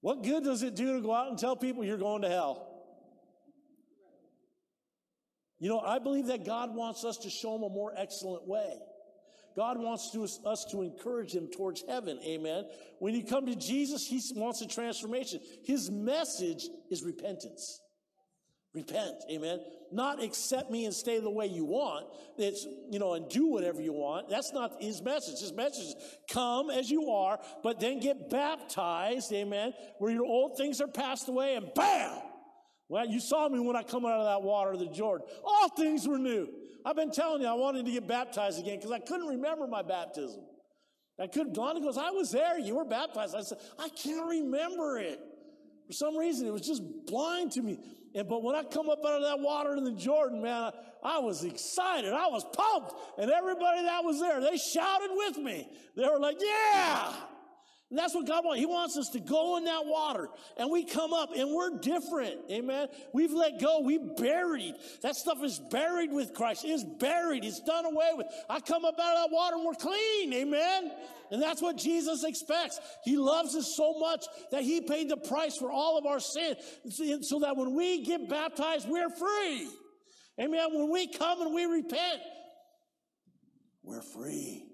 what 0.00 0.22
good 0.22 0.44
does 0.44 0.62
it 0.62 0.76
do 0.76 0.96
to 0.96 1.00
go 1.00 1.12
out 1.12 1.28
and 1.28 1.38
tell 1.38 1.56
people 1.56 1.84
you're 1.84 1.98
going 1.98 2.22
to 2.22 2.28
hell? 2.28 2.68
You 5.58 5.68
know, 5.68 5.80
I 5.80 5.98
believe 5.98 6.26
that 6.26 6.44
God 6.44 6.74
wants 6.74 7.04
us 7.04 7.18
to 7.18 7.30
show 7.30 7.52
them 7.52 7.62
a 7.62 7.68
more 7.68 7.92
excellent 7.96 8.46
way. 8.46 8.78
God 9.54 9.78
wants 9.78 10.10
to, 10.12 10.26
us 10.48 10.64
to 10.70 10.82
encourage 10.82 11.34
him 11.34 11.48
towards 11.48 11.84
heaven. 11.86 12.18
Amen. 12.24 12.64
When 12.98 13.14
you 13.14 13.24
come 13.24 13.46
to 13.46 13.54
Jesus, 13.54 14.06
He 14.06 14.20
wants 14.34 14.62
a 14.62 14.66
transformation. 14.66 15.40
His 15.64 15.90
message 15.90 16.68
is 16.90 17.02
repentance. 17.02 17.81
Repent. 18.74 19.16
Amen. 19.30 19.60
Not 19.90 20.22
accept 20.22 20.70
me 20.70 20.86
and 20.86 20.94
stay 20.94 21.20
the 21.20 21.30
way 21.30 21.46
you 21.46 21.66
want. 21.66 22.06
It's, 22.38 22.66
you 22.90 22.98
know, 22.98 23.12
and 23.12 23.28
do 23.28 23.48
whatever 23.48 23.82
you 23.82 23.92
want. 23.92 24.30
That's 24.30 24.52
not 24.52 24.82
His 24.82 25.02
message. 25.02 25.40
His 25.40 25.52
message 25.52 25.88
is 25.88 25.96
come 26.30 26.70
as 26.70 26.90
you 26.90 27.10
are, 27.10 27.38
but 27.62 27.80
then 27.80 28.00
get 28.00 28.30
baptized. 28.30 29.30
Amen. 29.32 29.74
Where 29.98 30.10
your 30.10 30.24
old 30.24 30.56
things 30.56 30.80
are 30.80 30.88
passed 30.88 31.28
away 31.28 31.56
and 31.56 31.70
bam! 31.74 32.18
Well, 32.88 33.06
you 33.06 33.20
saw 33.20 33.48
me 33.48 33.58
when 33.58 33.76
I 33.76 33.82
come 33.82 34.06
out 34.06 34.20
of 34.20 34.24
that 34.24 34.42
water 34.42 34.72
of 34.72 34.78
the 34.78 34.86
Jordan. 34.86 35.26
All 35.44 35.68
things 35.68 36.08
were 36.08 36.18
new. 36.18 36.48
I've 36.84 36.96
been 36.96 37.10
telling 37.10 37.42
you, 37.42 37.48
I 37.48 37.54
wanted 37.54 37.84
to 37.86 37.92
get 37.92 38.08
baptized 38.08 38.58
again 38.58 38.76
because 38.76 38.90
I 38.90 38.98
couldn't 38.98 39.28
remember 39.28 39.66
my 39.66 39.82
baptism. 39.82 40.42
I 41.20 41.26
couldn't. 41.26 41.56
Lonnie 41.56 41.80
goes, 41.80 41.98
I 41.98 42.10
was 42.10 42.32
there. 42.32 42.58
You 42.58 42.76
were 42.76 42.84
baptized. 42.84 43.36
I 43.36 43.42
said, 43.42 43.58
I 43.78 43.88
can't 43.90 44.26
remember 44.28 44.98
it. 44.98 45.20
For 45.86 45.92
some 45.92 46.16
reason, 46.16 46.46
it 46.46 46.52
was 46.52 46.66
just 46.66 46.82
blind 47.06 47.52
to 47.52 47.62
me. 47.62 47.78
And, 48.14 48.28
but 48.28 48.42
when 48.42 48.54
I 48.54 48.62
come 48.62 48.90
up 48.90 48.98
out 49.04 49.14
of 49.14 49.22
that 49.22 49.40
water 49.40 49.74
in 49.76 49.84
the 49.84 49.92
Jordan, 49.92 50.42
man, 50.42 50.52
I, 50.52 50.72
I 51.02 51.18
was 51.18 51.44
excited. 51.44 52.12
I 52.12 52.26
was 52.28 52.44
pumped. 52.52 52.94
And 53.18 53.30
everybody 53.30 53.82
that 53.82 54.04
was 54.04 54.20
there, 54.20 54.40
they 54.40 54.56
shouted 54.56 55.10
with 55.12 55.38
me. 55.38 55.68
They 55.96 56.06
were 56.06 56.20
like, 56.20 56.36
yeah. 56.40 57.12
That's 57.96 58.14
what 58.14 58.26
God 58.26 58.44
wants. 58.44 58.60
He 58.60 58.66
wants 58.66 58.96
us 58.96 59.10
to 59.10 59.20
go 59.20 59.56
in 59.58 59.64
that 59.64 59.84
water 59.84 60.28
and 60.56 60.70
we 60.70 60.84
come 60.84 61.12
up 61.12 61.30
and 61.36 61.52
we're 61.54 61.78
different. 61.78 62.36
Amen. 62.50 62.88
We've 63.12 63.32
let 63.32 63.60
go. 63.60 63.80
We 63.80 63.98
buried. 63.98 64.74
That 65.02 65.16
stuff 65.16 65.42
is 65.42 65.60
buried 65.70 66.10
with 66.10 66.32
Christ. 66.32 66.64
It's 66.64 66.84
buried. 66.84 67.44
It's 67.44 67.60
done 67.60 67.84
away 67.84 68.10
with. 68.14 68.26
I 68.48 68.60
come 68.60 68.84
up 68.84 68.94
out 68.98 69.16
of 69.16 69.30
that 69.30 69.34
water 69.34 69.56
and 69.56 69.64
we're 69.64 69.74
clean. 69.74 70.32
Amen. 70.32 70.90
And 71.30 71.42
that's 71.42 71.62
what 71.62 71.76
Jesus 71.76 72.24
expects. 72.24 72.78
He 73.04 73.16
loves 73.16 73.54
us 73.54 73.74
so 73.76 73.98
much 73.98 74.24
that 74.50 74.62
he 74.62 74.80
paid 74.80 75.08
the 75.08 75.16
price 75.16 75.56
for 75.56 75.70
all 75.70 75.98
of 75.98 76.06
our 76.06 76.20
sin 76.20 76.56
so 77.22 77.40
that 77.40 77.56
when 77.56 77.74
we 77.74 78.04
get 78.04 78.28
baptized, 78.28 78.88
we're 78.88 79.10
free. 79.10 79.68
Amen. 80.40 80.68
When 80.72 80.90
we 80.90 81.06
come 81.08 81.42
and 81.42 81.54
we 81.54 81.66
repent, 81.66 82.20
we're 83.82 84.02
free. 84.02 84.64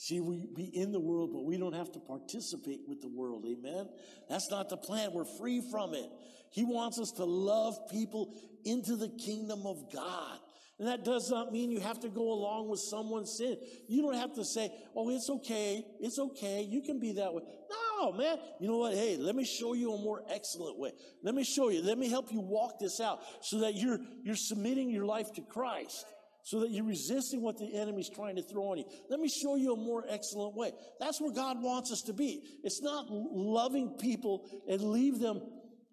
See, 0.00 0.18
we 0.18 0.46
be 0.56 0.64
in 0.74 0.92
the 0.92 0.98
world, 0.98 1.28
but 1.30 1.44
we 1.44 1.58
don't 1.58 1.74
have 1.74 1.92
to 1.92 1.98
participate 1.98 2.80
with 2.88 3.02
the 3.02 3.08
world. 3.08 3.44
Amen. 3.46 3.86
That's 4.30 4.50
not 4.50 4.70
the 4.70 4.78
plan. 4.78 5.10
We're 5.12 5.26
free 5.26 5.60
from 5.70 5.92
it. 5.92 6.08
He 6.50 6.64
wants 6.64 6.98
us 6.98 7.12
to 7.18 7.26
love 7.26 7.76
people 7.90 8.34
into 8.64 8.96
the 8.96 9.10
kingdom 9.10 9.66
of 9.66 9.92
God. 9.92 10.38
And 10.78 10.88
that 10.88 11.04
does 11.04 11.30
not 11.30 11.52
mean 11.52 11.70
you 11.70 11.80
have 11.80 12.00
to 12.00 12.08
go 12.08 12.32
along 12.32 12.70
with 12.70 12.80
someone's 12.80 13.36
sin. 13.36 13.58
You 13.88 14.00
don't 14.00 14.14
have 14.14 14.32
to 14.36 14.44
say, 14.46 14.72
oh, 14.96 15.10
it's 15.10 15.28
okay. 15.28 15.84
It's 16.00 16.18
okay. 16.18 16.62
You 16.62 16.80
can 16.80 16.98
be 16.98 17.12
that 17.12 17.34
way. 17.34 17.42
No, 17.70 18.12
man. 18.12 18.38
You 18.58 18.68
know 18.68 18.78
what? 18.78 18.94
Hey, 18.94 19.18
let 19.18 19.36
me 19.36 19.44
show 19.44 19.74
you 19.74 19.92
a 19.92 19.98
more 19.98 20.24
excellent 20.30 20.78
way. 20.78 20.92
Let 21.22 21.34
me 21.34 21.44
show 21.44 21.68
you. 21.68 21.82
Let 21.82 21.98
me 21.98 22.08
help 22.08 22.32
you 22.32 22.40
walk 22.40 22.78
this 22.78 23.00
out 23.00 23.20
so 23.42 23.58
that 23.58 23.74
you're, 23.74 23.98
you're 24.22 24.34
submitting 24.34 24.88
your 24.88 25.04
life 25.04 25.30
to 25.34 25.42
Christ 25.42 26.06
so 26.44 26.60
that 26.60 26.70
you're 26.70 26.84
resisting 26.84 27.42
what 27.42 27.58
the 27.58 27.74
enemy's 27.74 28.08
trying 28.08 28.36
to 28.36 28.42
throw 28.42 28.70
on 28.70 28.78
you. 28.78 28.84
Let 29.08 29.20
me 29.20 29.28
show 29.28 29.56
you 29.56 29.74
a 29.74 29.76
more 29.76 30.04
excellent 30.08 30.54
way. 30.56 30.72
That's 30.98 31.20
where 31.20 31.32
God 31.32 31.62
wants 31.62 31.92
us 31.92 32.02
to 32.02 32.12
be. 32.12 32.42
It's 32.64 32.82
not 32.82 33.06
loving 33.10 33.96
people 34.00 34.48
and 34.68 34.82
leave 34.82 35.18
them 35.18 35.40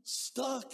stuck. 0.03 0.71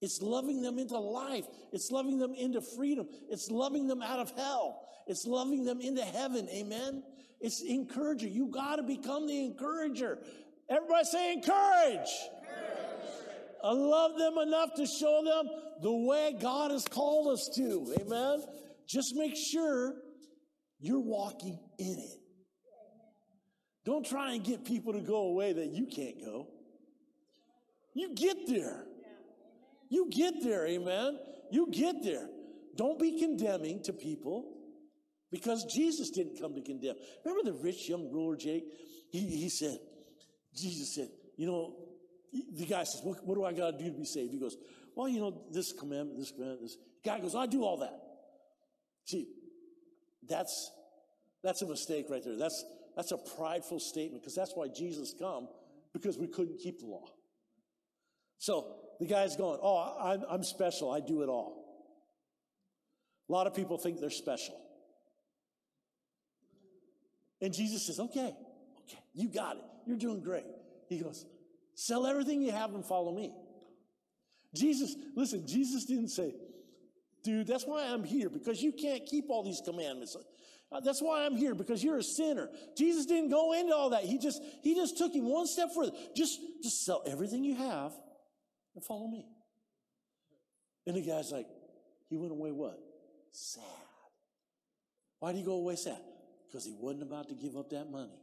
It's 0.00 0.20
loving 0.20 0.62
them 0.62 0.78
into 0.78 0.98
life. 0.98 1.46
It's 1.72 1.90
loving 1.90 2.18
them 2.18 2.34
into 2.34 2.60
freedom. 2.76 3.06
It's 3.30 3.50
loving 3.50 3.86
them 3.86 4.02
out 4.02 4.18
of 4.18 4.32
hell. 4.36 4.80
It's 5.06 5.26
loving 5.26 5.64
them 5.64 5.80
into 5.80 6.02
heaven. 6.02 6.48
Amen. 6.50 7.02
It's 7.40 7.62
encourager. 7.62 8.26
You 8.26 8.48
got 8.48 8.76
to 8.76 8.82
become 8.82 9.26
the 9.26 9.44
encourager. 9.44 10.18
Everybody 10.68 11.04
say 11.04 11.32
encourage. 11.32 12.08
I 13.64 13.72
love 13.72 14.18
them 14.18 14.38
enough 14.38 14.74
to 14.76 14.86
show 14.86 15.22
them 15.24 15.48
the 15.82 15.92
way 15.92 16.36
God 16.40 16.70
has 16.70 16.84
called 16.84 17.32
us 17.32 17.48
to. 17.56 17.94
Amen. 18.00 18.42
Just 18.88 19.14
make 19.14 19.34
sure 19.36 19.94
you're 20.80 21.00
walking 21.00 21.58
in 21.78 21.96
it. 21.98 22.18
Don't 23.84 24.06
try 24.06 24.34
and 24.34 24.44
get 24.44 24.64
people 24.64 24.92
to 24.92 25.00
go 25.00 25.28
away 25.28 25.52
that 25.52 25.68
you 25.68 25.86
can't 25.86 26.20
go. 26.20 26.48
You 27.94 28.14
get 28.14 28.36
there. 28.48 28.84
You 29.88 30.08
get 30.10 30.42
there. 30.42 30.66
Amen. 30.66 31.18
You 31.50 31.68
get 31.70 32.02
there. 32.02 32.28
Don't 32.76 32.98
be 32.98 33.18
condemning 33.18 33.82
to 33.84 33.92
people 33.92 34.56
because 35.30 35.64
Jesus 35.74 36.10
didn't 36.10 36.40
come 36.40 36.54
to 36.54 36.62
condemn. 36.62 36.96
Remember 37.24 37.50
the 37.50 37.58
rich 37.58 37.88
young 37.88 38.10
ruler, 38.10 38.36
Jake? 38.36 38.64
He, 39.10 39.20
he 39.20 39.48
said, 39.48 39.78
Jesus 40.54 40.94
said, 40.94 41.08
you 41.36 41.46
know, 41.46 41.74
the 42.32 42.66
guy 42.66 42.84
says, 42.84 43.00
what, 43.02 43.24
what 43.26 43.34
do 43.34 43.44
I 43.44 43.52
got 43.52 43.78
to 43.78 43.84
do 43.84 43.90
to 43.90 43.96
be 43.96 44.04
saved? 44.04 44.32
He 44.32 44.38
goes, 44.38 44.56
well, 44.94 45.08
you 45.08 45.20
know, 45.20 45.42
this 45.50 45.72
commandment, 45.72 46.18
this 46.18 46.30
commandment, 46.30 46.62
this. 46.62 46.76
Guy 47.04 47.20
goes, 47.20 47.34
I 47.34 47.46
do 47.46 47.64
all 47.64 47.78
that. 47.78 47.98
See, 49.06 49.28
that's, 50.28 50.70
that's 51.42 51.62
a 51.62 51.66
mistake 51.66 52.06
right 52.08 52.22
there. 52.24 52.36
That's, 52.36 52.64
that's 52.96 53.12
a 53.12 53.18
prideful 53.36 53.80
statement 53.80 54.22
because 54.22 54.34
that's 54.34 54.52
why 54.54 54.68
Jesus 54.68 55.14
come 55.18 55.48
because 55.92 56.16
we 56.16 56.26
couldn't 56.26 56.58
keep 56.58 56.80
the 56.80 56.86
law. 56.86 57.06
So 58.38 58.76
the 59.00 59.06
guy's 59.06 59.36
going, 59.36 59.58
oh, 59.62 59.96
I'm, 60.00 60.24
I'm 60.28 60.44
special. 60.44 60.90
I 60.90 61.00
do 61.00 61.22
it 61.22 61.28
all. 61.28 61.62
A 63.28 63.32
lot 63.32 63.46
of 63.46 63.54
people 63.54 63.78
think 63.78 64.00
they're 64.00 64.10
special. 64.10 64.58
And 67.40 67.52
Jesus 67.52 67.86
says, 67.86 67.98
okay, 67.98 68.34
okay, 68.84 68.98
you 69.14 69.28
got 69.28 69.56
it. 69.56 69.62
You're 69.86 69.98
doing 69.98 70.22
great. 70.22 70.46
He 70.88 71.00
goes, 71.00 71.24
Sell 71.74 72.06
everything 72.06 72.42
you 72.42 72.52
have 72.52 72.74
and 72.74 72.84
follow 72.84 73.12
me. 73.12 73.32
Jesus, 74.54 74.94
listen, 75.16 75.46
Jesus 75.46 75.84
didn't 75.86 76.08
say, 76.08 76.34
dude, 77.24 77.46
that's 77.46 77.64
why 77.64 77.86
I'm 77.86 78.04
here, 78.04 78.28
because 78.28 78.62
you 78.62 78.72
can't 78.72 79.06
keep 79.06 79.30
all 79.30 79.42
these 79.42 79.62
commandments. 79.64 80.16
Uh, 80.70 80.80
that's 80.80 81.00
why 81.00 81.24
I'm 81.24 81.36
here, 81.36 81.54
because 81.54 81.82
you're 81.82 81.98
a 81.98 82.02
sinner. 82.02 82.50
Jesus 82.76 83.06
didn't 83.06 83.30
go 83.30 83.52
into 83.52 83.74
all 83.74 83.90
that. 83.90 84.04
He 84.04 84.18
just, 84.18 84.42
he 84.62 84.74
just 84.74 84.98
took 84.98 85.14
him 85.14 85.28
one 85.28 85.46
step 85.46 85.68
further. 85.74 85.92
Just, 86.14 86.40
just 86.62 86.84
sell 86.84 87.02
everything 87.06 87.44
you 87.44 87.54
have 87.54 87.92
and 88.74 88.84
follow 88.84 89.06
me. 89.06 89.26
And 90.86 90.96
the 90.96 91.02
guy's 91.02 91.30
like, 91.30 91.46
he 92.08 92.16
went 92.16 92.32
away 92.32 92.50
what? 92.50 92.78
Sad. 93.30 93.62
Why 95.20 95.32
did 95.32 95.38
he 95.38 95.44
go 95.44 95.52
away 95.52 95.76
sad? 95.76 96.00
Because 96.48 96.64
he 96.64 96.74
wasn't 96.78 97.04
about 97.04 97.28
to 97.28 97.34
give 97.34 97.56
up 97.56 97.70
that 97.70 97.90
money. 97.90 98.18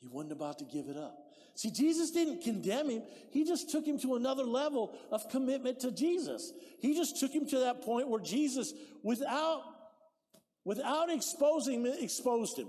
He 0.00 0.06
wasn't 0.06 0.32
about 0.32 0.58
to 0.58 0.64
give 0.64 0.88
it 0.88 0.96
up. 0.96 1.16
See, 1.58 1.70
Jesus 1.72 2.12
didn't 2.12 2.42
condemn 2.42 2.88
him. 2.88 3.02
He 3.32 3.44
just 3.44 3.70
took 3.70 3.84
him 3.84 3.98
to 4.00 4.14
another 4.14 4.44
level 4.44 4.96
of 5.10 5.28
commitment 5.28 5.80
to 5.80 5.90
Jesus. 5.90 6.52
He 6.80 6.94
just 6.94 7.18
took 7.18 7.32
him 7.32 7.48
to 7.48 7.58
that 7.60 7.82
point 7.82 8.08
where 8.08 8.20
Jesus, 8.20 8.72
without, 9.02 9.62
without 10.64 11.10
exposing 11.10 11.84
exposed 12.00 12.58
him. 12.58 12.68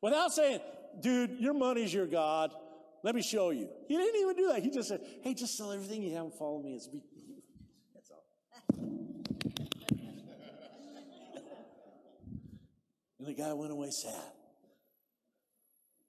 Without 0.00 0.32
saying, 0.32 0.60
dude, 1.00 1.38
your 1.40 1.52
money's 1.52 1.92
your 1.92 2.06
God. 2.06 2.52
Let 3.04 3.14
me 3.14 3.20
show 3.20 3.50
you. 3.50 3.68
He 3.86 3.98
didn't 3.98 4.18
even 4.18 4.34
do 4.34 4.48
that. 4.48 4.62
He 4.62 4.70
just 4.70 4.88
said, 4.88 5.02
hey, 5.22 5.34
just 5.34 5.54
sell 5.56 5.72
everything 5.72 6.02
you 6.02 6.14
have 6.14 6.24
and 6.24 6.32
follow 6.32 6.62
me. 6.62 6.80
Be, 6.90 7.02
that's 7.94 8.10
all. 8.10 8.24
and 13.18 13.28
the 13.28 13.34
guy 13.34 13.52
went 13.52 13.72
away 13.72 13.90
sad. 13.90 14.32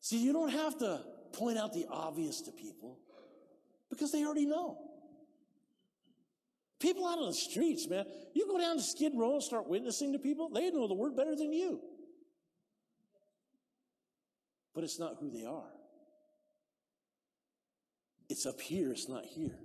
See, 0.03 0.17
you 0.17 0.33
don't 0.33 0.49
have 0.49 0.77
to 0.79 0.99
point 1.31 1.57
out 1.57 1.71
the 1.71 1.85
obvious 1.89 2.41
to 2.41 2.51
people 2.51 2.99
because 3.89 4.11
they 4.11 4.25
already 4.25 4.45
know. 4.45 4.77
People 6.81 7.07
out 7.07 7.19
on 7.19 7.27
the 7.27 7.33
streets, 7.33 7.87
man, 7.87 8.03
you 8.33 8.45
go 8.45 8.59
down 8.59 8.75
to 8.75 8.83
Skid 8.83 9.13
Row 9.15 9.35
and 9.35 9.41
start 9.41 9.69
witnessing 9.69 10.11
to 10.11 10.19
people, 10.19 10.49
they 10.49 10.69
know 10.71 10.89
the 10.89 10.93
word 10.93 11.15
better 11.15 11.37
than 11.37 11.53
you. 11.53 11.79
But 14.75 14.83
it's 14.83 14.99
not 14.99 15.15
who 15.21 15.29
they 15.29 15.45
are. 15.45 15.71
It's 18.27 18.45
up 18.45 18.59
here, 18.59 18.91
it's 18.91 19.07
not 19.07 19.23
here. 19.23 19.57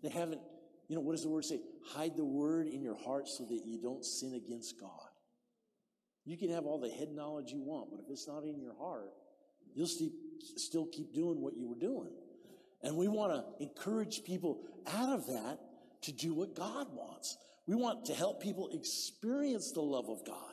They 0.00 0.10
haven't, 0.10 0.42
you 0.86 0.94
know, 0.94 1.00
what 1.00 1.12
does 1.12 1.24
the 1.24 1.28
word 1.28 1.44
say? 1.44 1.58
Hide 1.88 2.16
the 2.16 2.24
word 2.24 2.68
in 2.68 2.82
your 2.82 2.96
heart 2.96 3.26
so 3.26 3.44
that 3.46 3.62
you 3.64 3.82
don't 3.82 4.04
sin 4.04 4.34
against 4.34 4.80
God. 4.80 5.07
You 6.28 6.36
can 6.36 6.50
have 6.50 6.66
all 6.66 6.78
the 6.78 6.90
head 6.90 7.10
knowledge 7.10 7.52
you 7.52 7.62
want, 7.62 7.88
but 7.90 8.00
if 8.00 8.10
it's 8.10 8.28
not 8.28 8.44
in 8.44 8.60
your 8.60 8.74
heart, 8.74 9.08
you'll 9.74 9.86
still 9.86 10.84
keep 10.84 11.14
doing 11.14 11.40
what 11.40 11.56
you 11.56 11.66
were 11.66 11.74
doing. 11.74 12.10
And 12.82 12.98
we 12.98 13.08
want 13.08 13.32
to 13.32 13.64
encourage 13.64 14.24
people 14.24 14.60
out 14.86 15.08
of 15.08 15.26
that 15.28 15.58
to 16.02 16.12
do 16.12 16.34
what 16.34 16.54
God 16.54 16.88
wants. 16.92 17.38
We 17.66 17.76
want 17.76 18.04
to 18.06 18.14
help 18.14 18.42
people 18.42 18.68
experience 18.74 19.72
the 19.72 19.80
love 19.80 20.10
of 20.10 20.22
God. 20.26 20.52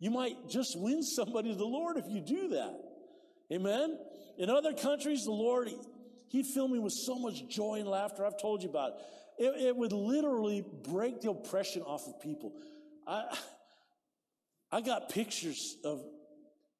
You 0.00 0.10
might 0.10 0.48
just 0.48 0.76
win 0.76 1.04
somebody 1.04 1.52
to 1.52 1.54
the 1.56 1.64
Lord 1.64 1.96
if 1.96 2.06
you 2.08 2.20
do 2.20 2.48
that. 2.48 2.74
Amen? 3.52 3.96
In 4.36 4.50
other 4.50 4.72
countries, 4.72 5.22
the 5.26 5.30
Lord, 5.30 5.70
He'd 6.26 6.46
fill 6.46 6.66
me 6.66 6.80
with 6.80 6.92
so 6.92 7.20
much 7.20 7.46
joy 7.48 7.76
and 7.76 7.86
laughter. 7.86 8.26
I've 8.26 8.40
told 8.40 8.64
you 8.64 8.68
about 8.68 8.94
it. 9.38 9.44
It, 9.44 9.66
it 9.66 9.76
would 9.76 9.92
literally 9.92 10.64
break 10.82 11.20
the 11.20 11.30
oppression 11.30 11.82
off 11.82 12.04
of 12.08 12.20
people. 12.20 12.52
I, 13.06 13.26
I 14.74 14.80
got 14.80 15.08
pictures 15.08 15.76
of, 15.84 16.04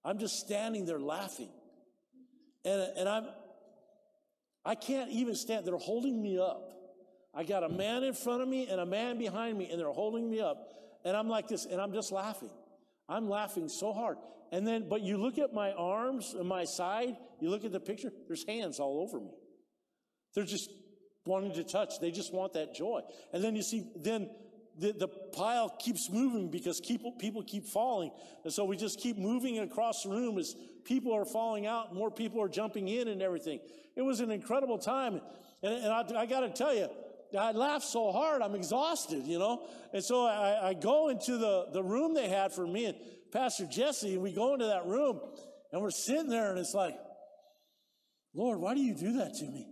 I'm 0.05 0.19
just 0.19 0.41
standing 0.41 0.85
there 0.85 0.99
laughing. 0.99 1.49
And, 2.65 2.83
and 2.97 3.09
I'm, 3.09 3.27
I 4.65 4.75
can't 4.75 5.13
even 5.13 5.37
stand. 5.37 5.65
They're 5.65 5.77
holding 5.77 6.21
me 6.21 6.37
up. 6.37 6.73
I 7.33 7.45
got 7.45 7.63
a 7.63 7.69
man 7.69 8.03
in 8.03 8.13
front 8.13 8.43
of 8.43 8.49
me 8.49 8.67
and 8.67 8.81
a 8.81 8.87
man 8.87 9.17
behind 9.17 9.57
me, 9.57 9.71
and 9.71 9.79
they're 9.79 9.93
holding 9.93 10.29
me 10.29 10.41
up. 10.41 10.71
And 11.05 11.17
I'm 11.17 11.29
like 11.29 11.47
this, 11.47 11.67
and 11.67 11.81
I'm 11.81 11.93
just 11.93 12.11
laughing. 12.11 12.51
I'm 13.09 13.29
laughing 13.29 13.69
so 13.69 13.93
hard. 13.93 14.17
And 14.51 14.67
then, 14.67 14.89
but 14.89 15.03
you 15.03 15.17
look 15.17 15.39
at 15.39 15.55
my 15.55 15.71
arms 15.71 16.35
and 16.37 16.49
my 16.49 16.65
side, 16.65 17.17
you 17.41 17.49
look 17.49 17.65
at 17.65 17.71
the 17.71 17.79
picture, 17.79 18.11
there's 18.27 18.45
hands 18.45 18.81
all 18.81 19.03
over 19.03 19.21
me. 19.21 19.31
They're 20.35 20.45
just 20.45 20.69
wanting 21.27 21.53
to 21.53 21.63
touch. 21.63 22.01
They 22.01 22.11
just 22.11 22.35
want 22.35 22.55
that 22.55 22.75
joy. 22.75 23.03
And 23.33 23.45
then 23.45 23.55
you 23.55 23.63
see, 23.63 23.85
then 23.95 24.31
the, 24.79 24.93
the 24.93 25.09
pile 25.09 25.69
keeps 25.69 26.11
moving 26.11 26.51
because 26.51 26.81
people, 26.81 27.13
people 27.13 27.43
keep 27.43 27.67
falling. 27.67 28.11
And 28.45 28.53
so 28.53 28.65
we 28.65 28.77
just 28.77 28.99
keep 28.99 29.17
moving 29.17 29.59
across 29.59 30.03
the 30.03 30.11
room 30.11 30.39
as 30.39 30.55
people 30.85 31.13
are 31.13 31.25
falling 31.25 31.67
out, 31.67 31.95
more 31.95 32.11
people 32.11 32.43
are 32.43 32.49
jumping 32.49 32.89
in 32.89 33.09
and 33.09 33.23
everything. 33.23 33.61
It 33.97 34.03
was 34.03 34.21
an 34.21 34.31
incredible 34.31 34.79
time. 34.79 35.21
And, 35.63 35.75
and 35.75 35.87
I, 35.93 36.23
I 36.23 36.27
got 36.27 36.41
to 36.41 36.51
tell 36.51 36.75
you, 36.75 36.89
I 37.39 37.53
laughed 37.53 37.87
so 37.87 38.13
hard, 38.13 38.43
I'm 38.43 38.55
exhausted, 38.55 39.25
you 39.25 39.39
know? 39.39 39.67
And 39.93 40.05
so 40.05 40.25
I, 40.25 40.69
I 40.69 40.75
go 40.75 41.09
into 41.09 41.37
the, 41.37 41.67
the 41.73 41.83
room 41.83 42.15
they 42.15 42.29
had 42.29 42.53
for 42.53 42.67
me 42.67 42.87
and 42.87 42.97
Pastor 43.33 43.67
Jesse, 43.67 44.15
and 44.15 44.23
we 44.23 44.33
go 44.33 44.55
into 44.55 44.67
that 44.67 44.87
room 44.87 45.21
and 45.73 45.83
we're 45.83 45.91
sitting 45.91 46.29
there 46.29 46.51
and 46.51 46.59
it's 46.59 46.75
like, 46.75 46.97
Lord, 48.33 48.59
why 48.59 48.75
do 48.75 48.81
you 48.81 48.95
do 48.95 49.19
that 49.19 49.35
to 49.35 49.45
me? 49.45 49.67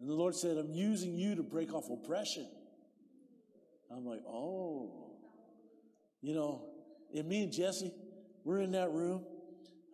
And 0.00 0.08
the 0.08 0.14
Lord 0.14 0.34
said, 0.34 0.56
I'm 0.56 0.72
using 0.72 1.18
you 1.18 1.34
to 1.36 1.42
break 1.42 1.72
off 1.72 1.84
oppression. 1.90 2.46
I'm 3.94 4.04
like, 4.04 4.22
oh. 4.28 4.90
You 6.20 6.34
know, 6.34 6.66
and 7.14 7.28
me 7.28 7.42
and 7.42 7.52
Jesse, 7.52 7.92
we're 8.44 8.60
in 8.60 8.72
that 8.72 8.90
room 8.90 9.24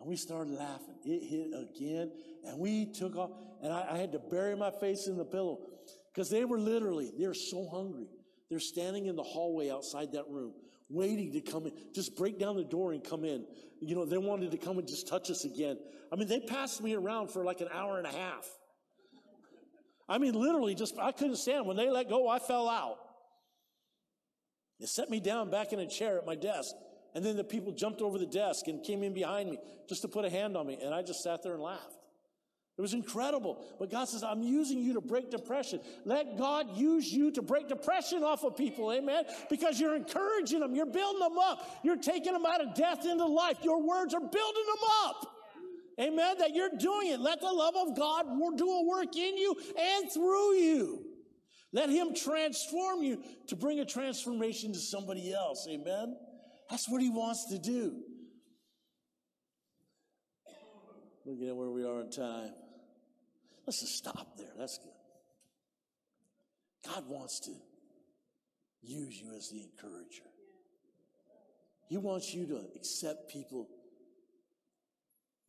and 0.01 0.09
we 0.09 0.17
started 0.17 0.55
laughing. 0.55 0.95
It 1.05 1.23
hit 1.29 1.49
again 1.49 2.13
and 2.45 2.59
we 2.59 2.93
took 2.93 3.17
off 3.17 3.31
and 3.63 3.73
I, 3.73 3.89
I 3.93 3.99
had 3.99 4.13
to 4.13 4.19
bury 4.19 4.57
my 4.57 4.71
face 4.71 5.07
in 5.07 5.17
the 5.17 5.25
pillow 5.25 5.59
because 6.15 6.31
they 6.31 6.45
were 6.45 6.59
literally, 6.59 7.13
they're 7.19 7.35
so 7.35 7.69
hungry. 7.69 8.07
They're 8.49 8.59
standing 8.61 9.07
in 9.07 9.17
the 9.17 9.23
hallway 9.23 9.71
outside 9.71 10.13
that 10.13 10.29
room, 10.29 10.55
waiting 10.89 11.33
to 11.33 11.41
come 11.41 11.67
in, 11.67 11.73
just 11.95 12.17
break 12.17 12.39
down 12.39 12.57
the 12.57 12.65
door 12.65 12.93
and 12.93 13.05
come 13.05 13.25
in. 13.25 13.45
You 13.81 13.95
know, 13.95 14.05
they 14.05 14.19
wanted 14.19 14.51
to 14.53 14.57
come 14.57 14.79
and 14.79 14.89
just 14.89 15.09
touch 15.09 15.31
us 15.31 15.45
again. 15.45 15.79
I 16.13 16.17
mean, 16.17 16.29
they 16.29 16.41
passed 16.41 16.83
me 16.83 16.95
around 16.95 17.31
for 17.31 17.45
like 17.45 17.61
an 17.61 17.69
hour 17.73 17.99
and 17.99 18.07
a 18.07 18.13
half. 18.13 18.49
I 20.09 20.19
mean, 20.19 20.35
literally, 20.35 20.75
just, 20.75 20.99
I 20.99 21.13
couldn't 21.13 21.37
stand. 21.37 21.67
When 21.67 21.77
they 21.77 21.89
let 21.89 22.09
go, 22.09 22.29
I 22.29 22.41
fell 22.41 22.69
out. 22.69 22.97
They 24.81 24.87
set 24.87 25.11
me 25.11 25.21
down 25.21 25.51
back 25.51 25.73
in 25.73 25.79
a 25.79 25.87
chair 25.87 26.19
at 26.19 26.27
my 26.27 26.35
desk. 26.35 26.75
And 27.14 27.25
then 27.25 27.37
the 27.37 27.45
people 27.45 27.73
jumped 27.73 28.01
over 28.01 28.19
the 28.19 28.27
desk 28.27 28.69
and 28.69 28.83
came 28.83 29.03
in 29.03 29.12
behind 29.12 29.51
me 29.51 29.59
just 29.88 30.03
to 30.03 30.09
put 30.09 30.25
a 30.25 30.31
hand 30.31 30.57
on 30.57 30.66
me. 30.66 30.79
And 30.83 30.95
I 30.95 31.03
just 31.03 31.23
sat 31.23 31.43
there 31.43 31.53
and 31.53 31.62
laughed. 31.62 31.97
It 32.79 32.83
was 32.83 32.95
incredible. 32.95 33.62
But 33.79 33.90
God 33.90 34.09
says, 34.09 34.23
I'm 34.23 34.43
using 34.43 34.79
you 34.79 34.95
to 34.95 35.03
break 35.03 35.31
depression. 35.31 35.81
Let 36.07 36.38
God 36.38 36.79
use 36.79 37.12
you 37.12 37.31
to 37.33 37.43
break 37.43 37.69
depression 37.69 38.23
off 38.23 38.43
of 38.43 38.57
people. 38.57 38.90
Amen. 38.90 39.25
Because 39.51 39.79
you're 39.79 39.97
encouraging 39.97 40.61
them. 40.61 40.75
You're 40.75 40.87
building 40.87 41.21
them 41.21 41.37
up. 41.37 41.69
You're 41.83 41.99
taking 41.99 42.33
them 42.33 42.47
out 42.47 42.62
of 42.62 42.75
death 42.75 43.05
into 43.05 43.27
life. 43.27 43.59
Your 43.62 43.83
words 43.83 44.14
are 44.14 44.21
building 44.21 44.64
them 44.66 44.88
up. 45.05 45.37
Amen. 46.01 46.37
That 46.38 46.55
you're 46.55 46.71
doing 46.79 47.09
it. 47.09 47.21
Let 47.21 47.40
the 47.40 47.53
love 47.53 47.75
of 47.77 47.97
God 47.99 48.27
do 48.57 48.71
a 48.71 48.85
work 48.87 49.14
in 49.14 49.37
you 49.37 49.55
and 49.79 50.11
through 50.11 50.55
you. 50.55 51.10
Let 51.73 51.89
him 51.89 52.15
transform 52.15 53.03
you 53.03 53.23
to 53.47 53.57
bring 53.57 53.79
a 53.81 53.85
transformation 53.85 54.73
to 54.73 54.79
somebody 54.79 55.33
else. 55.33 55.67
Amen. 55.71 56.17
That's 56.69 56.89
what 56.89 57.01
he 57.01 57.11
wants 57.11 57.47
to 57.51 57.59
do. 57.59 58.03
Looking 61.25 61.49
at 61.49 61.57
where 61.57 61.71
we 61.71 61.85
are 61.85 62.01
in 62.01 62.11
time. 62.11 62.53
Let's 63.67 63.81
just 63.81 63.97
stop 63.97 64.37
there. 64.37 64.53
That's 64.59 64.79
good. 64.79 64.91
God 66.93 67.09
wants 67.09 67.41
to 67.41 67.53
use 68.83 69.21
you 69.21 69.35
as 69.37 69.51
the 69.51 69.63
encourager. 69.63 70.25
He 71.89 71.99
wants 71.99 72.33
you 72.33 72.47
to 72.47 72.61
accept 72.75 73.31
people, 73.31 73.69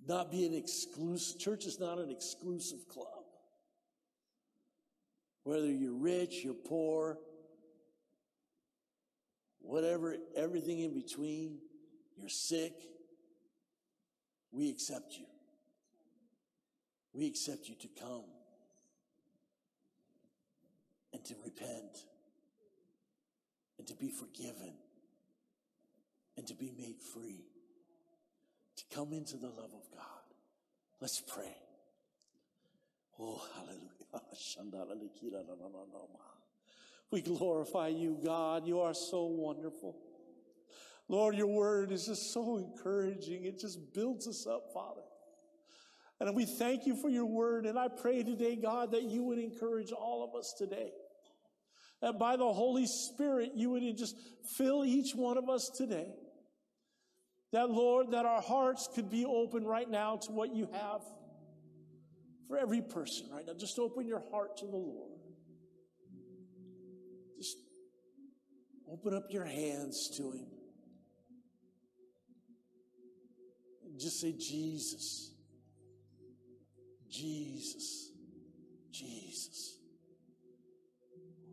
not 0.06 0.32
be 0.32 0.46
an 0.46 0.54
exclusive, 0.54 1.40
church 1.40 1.66
is 1.66 1.80
not 1.80 2.00
an 2.00 2.10
exclusive 2.10 2.88
club. 2.88 3.21
Whether 5.44 5.72
you're 5.72 5.94
rich, 5.94 6.44
you're 6.44 6.54
poor, 6.54 7.18
whatever, 9.60 10.16
everything 10.36 10.80
in 10.80 10.94
between, 10.94 11.58
you're 12.16 12.30
sick, 12.30 12.74
we 14.52 14.70
accept 14.70 15.18
you. 15.18 15.26
We 17.14 17.28
accept 17.28 17.68
you 17.68 17.76
to 17.76 17.88
come 18.00 18.24
and 21.14 21.24
to 21.26 21.36
repent 21.44 22.06
and 23.78 23.88
to 23.88 23.96
be 23.96 24.10
forgiven 24.10 24.74
and 26.38 26.48
to 26.48 26.54
be 26.54 26.72
made 26.78 27.02
free, 27.14 27.46
to 28.78 28.84
come 28.96 29.12
into 29.12 29.38
the 29.38 29.48
love 29.48 29.74
of 29.74 29.92
God. 29.92 30.36
Let's 31.02 31.20
pray. 31.20 31.56
Oh, 33.20 33.42
hallelujah. 33.56 33.88
We 37.12 37.22
glorify 37.22 37.90
you, 37.90 38.18
God. 38.24 38.66
You 38.66 38.80
are 38.80 38.94
so 38.94 39.26
wonderful. 39.26 39.98
Lord, 41.10 41.36
your 41.36 41.48
word 41.48 41.92
is 41.92 42.06
just 42.06 42.34
so 42.34 42.58
encouraging. 42.58 43.44
It 43.44 43.60
just 43.60 43.94
builds 43.94 44.30
us 44.30 44.48
up, 44.48 44.72
Father. 44.74 45.02
And 46.22 46.34
we 46.36 46.46
thank 46.46 46.86
you 46.86 46.96
for 46.96 47.10
your 47.10 47.26
word. 47.26 47.66
And 47.66 47.78
I 47.78 47.90
pray 47.90 48.24
today, 48.24 48.56
God, 48.56 48.92
that 48.92 49.04
you 49.04 49.24
would 49.24 49.40
encourage 49.40 49.92
all 49.92 50.24
of 50.24 50.40
us 50.40 50.54
today. 50.58 50.92
That 52.02 52.18
by 52.18 52.38
the 52.38 52.52
Holy 52.52 52.88
Spirit, 52.88 53.52
you 53.56 53.72
would 53.72 53.98
just 53.98 54.16
fill 54.58 54.86
each 54.86 55.14
one 55.14 55.38
of 55.38 55.50
us 55.50 55.70
today. 55.70 56.08
That, 57.52 57.70
Lord, 57.70 58.12
that 58.12 58.26
our 58.26 58.42
hearts 58.42 58.88
could 58.94 59.10
be 59.10 59.26
open 59.26 59.66
right 59.66 59.90
now 59.90 60.16
to 60.18 60.32
what 60.32 60.56
you 60.56 60.70
have 60.72 61.02
for 62.52 62.58
every 62.58 62.82
person 62.82 63.28
right 63.32 63.48
now. 63.48 63.54
Just 63.54 63.80
open 63.80 64.06
your 64.06 64.22
heart 64.30 64.58
to 64.58 64.66
the 64.66 64.76
Lord. 64.76 65.22
Just 67.38 67.56
open 68.92 69.14
up 69.14 69.28
your 69.30 69.46
hands 69.46 70.10
to 70.18 70.34
Him. 70.34 70.48
Just 73.98 74.20
say, 74.20 74.34
Jesus. 74.34 75.32
Jesus, 77.10 78.12
Jesus. 78.92 79.78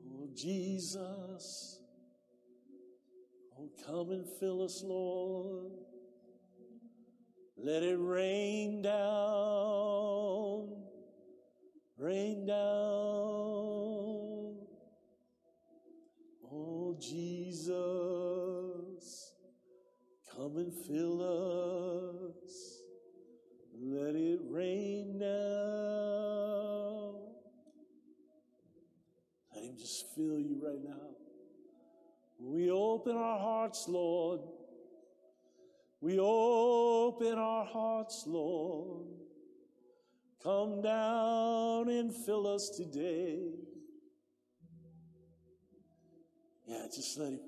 Oh, 0.04 0.28
Jesus. 0.34 1.78
Oh, 3.56 3.70
come 3.86 4.10
and 4.10 4.26
fill 4.40 4.62
us, 4.62 4.82
Lord. 4.84 5.70
Let 7.56 7.82
it 7.82 7.98
rain 7.98 8.82
down, 8.82 10.78
rain 11.98 12.46
down. 12.46 12.56
Oh, 16.50 16.96
Jesus, 17.00 17.74
come 20.34 20.56
and 20.56 20.72
fill 20.72 21.20
us. 22.42 22.78
Let 23.80 24.14
it 24.14 24.40
rain 24.48 25.18
now. 25.18 25.28
Let 29.54 29.64
him 29.64 29.76
just 29.76 30.06
fill 30.14 30.40
you 30.40 30.60
right 30.64 30.82
now. 30.84 31.16
We 32.40 32.70
open 32.70 33.16
our 33.16 33.38
hearts, 33.38 33.86
Lord. 33.88 34.40
We 36.00 36.18
open 36.20 37.36
our 37.36 37.64
hearts, 37.64 38.24
Lord. 38.26 39.08
Come 40.42 40.82
down 40.82 41.88
and 41.88 42.14
fill 42.14 42.46
us 42.46 42.70
today. 42.76 43.50
Yeah, 46.66 46.86
just 46.94 47.18
let 47.18 47.28
him, 47.30 47.40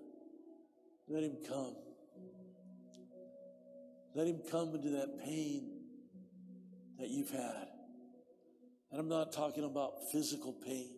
let 1.08 1.22
him 1.22 1.36
come. 1.48 1.76
Let 4.14 4.26
him 4.26 4.40
come 4.50 4.74
into 4.74 4.90
that 4.90 5.20
pain 5.24 5.70
that 6.98 7.08
you've 7.10 7.30
had. 7.30 7.68
And 8.90 9.00
I'm 9.00 9.08
not 9.08 9.32
talking 9.32 9.64
about 9.64 9.92
physical 10.10 10.52
pain. 10.52 10.96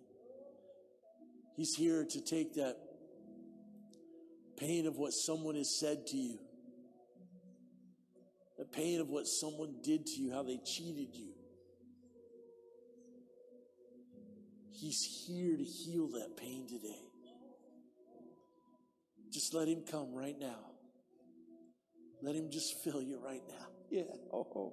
He's 1.57 1.75
here 1.77 2.07
to 2.09 2.21
take 2.25 2.55
that 2.55 2.77
pain 4.57 4.87
of 4.87 4.97
what 4.97 5.11
someone 5.11 5.57
has 5.57 5.79
said 5.79 6.07
to 6.07 6.17
you, 6.17 6.39
the 8.57 8.65
pain 8.65 9.01
of 9.01 9.09
what 9.09 9.25
someone 9.27 9.77
did 9.85 10.07
to 10.07 10.23
you, 10.23 10.33
how 10.33 10.43
they 10.43 10.59
cheated 10.65 11.15
you. 11.15 11.32
He's 14.83 15.25
here 15.29 15.57
to 15.57 15.63
heal 15.63 16.09
that 16.09 16.37
pain 16.37 16.67
today. 16.67 16.99
Just 19.31 19.55
let 19.55 19.69
him 19.69 19.85
come 19.89 20.13
right 20.13 20.35
now. 20.37 20.59
Let 22.21 22.35
him 22.35 22.51
just 22.51 22.83
fill 22.83 23.01
you 23.01 23.21
right 23.25 23.43
now. 23.49 23.67
Yeah. 23.93 24.05
Oh, 24.33 24.73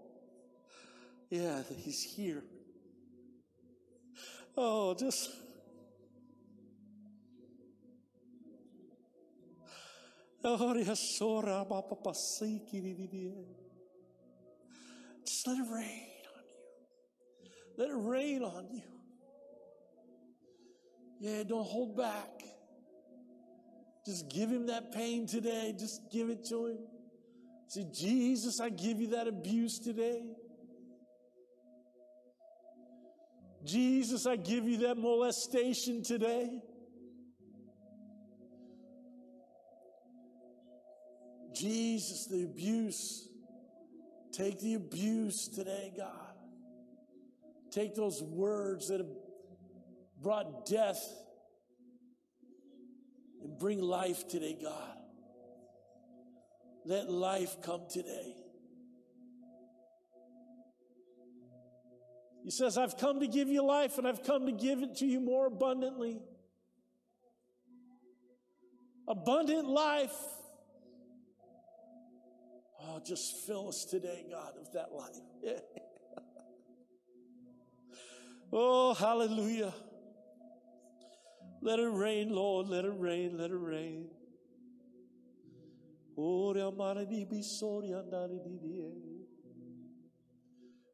yeah, 1.30 1.62
he's 1.76 2.02
here. 2.02 2.42
Oh, 4.56 4.96
just. 4.96 5.30
Just 15.26 15.48
let 15.48 15.58
it 15.58 15.70
rain 15.70 16.24
on 16.34 16.44
you. 17.44 17.52
Let 17.78 17.90
it 17.90 17.98
rain 17.98 18.44
on 18.44 18.68
you. 18.72 18.99
Yeah, 21.20 21.44
don't 21.44 21.66
hold 21.66 21.98
back. 21.98 22.44
Just 24.06 24.30
give 24.30 24.50
him 24.50 24.68
that 24.68 24.94
pain 24.94 25.28
today. 25.28 25.76
Just 25.78 26.10
give 26.12 26.30
it 26.30 26.46
to 26.46 26.68
him. 26.68 26.78
Say, 27.68 27.86
Jesus, 27.94 28.60
I 28.60 28.70
give 28.70 29.00
you 29.00 29.08
that 29.10 29.28
abuse 29.28 29.80
today. 29.80 30.24
Jesus, 33.66 34.26
I 34.26 34.38
give 34.38 34.68
you 34.68 34.78
that 34.80 34.98
molestation 34.98 36.02
today. 36.02 36.62
Jesus, 41.54 42.26
the 42.28 42.44
abuse. 42.44 43.28
Take 44.32 44.62
the 44.62 44.76
abuse 44.76 45.50
today, 45.50 45.92
God. 45.96 46.36
Take 47.72 47.96
those 47.96 48.24
words 48.24 48.88
that 48.88 49.00
have 49.00 49.29
brought 50.22 50.66
death 50.66 51.02
and 53.42 53.58
bring 53.58 53.82
life 53.82 54.28
today, 54.28 54.58
God. 54.62 54.98
Let 56.86 57.10
life 57.10 57.58
come 57.64 57.86
today. 57.90 58.36
He 62.44 62.52
says, 62.52 62.78
I've 62.78 62.98
come 62.98 63.20
to 63.20 63.28
give 63.28 63.48
you 63.48 63.64
life 63.64 63.98
and 63.98 64.08
I've 64.08 64.24
come 64.24 64.46
to 64.46 64.52
give 64.52 64.82
it 64.82 64.96
to 64.98 65.06
you 65.06 65.20
more 65.20 65.48
abundantly. 65.48 66.20
Abundant 69.08 69.68
life. 69.68 70.16
Oh, 72.82 73.02
just 73.06 73.46
fill 73.46 73.70
us 73.70 73.86
today, 73.86 74.26
God, 74.32 74.54
of 74.60 74.72
that 74.74 74.92
life. 74.94 75.20
oh, 78.54 78.94
hallelujah. 78.94 79.74
Let 81.62 81.80
it 81.80 81.90
rain, 81.90 82.30
Lord. 82.30 82.68
Let 82.68 82.86
it 82.86 82.94
rain. 82.96 83.38
Let 83.38 83.52
it 83.52 83.56
rain. 83.56 84.08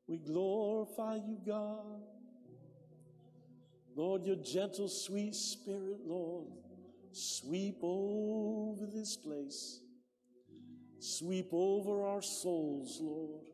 We 0.07 0.17
glorify 0.17 1.15
you, 1.15 1.39
God. 1.45 2.01
Lord, 3.95 4.25
your 4.25 4.35
gentle, 4.35 4.89
sweet 4.89 5.33
spirit, 5.33 5.99
Lord, 6.05 6.51
sweep 7.11 7.77
over 7.81 8.85
this 8.85 9.15
place. 9.15 9.79
Sweep 10.99 11.49
over 11.51 12.03
our 12.05 12.21
souls, 12.21 12.99
Lord. 13.01 13.45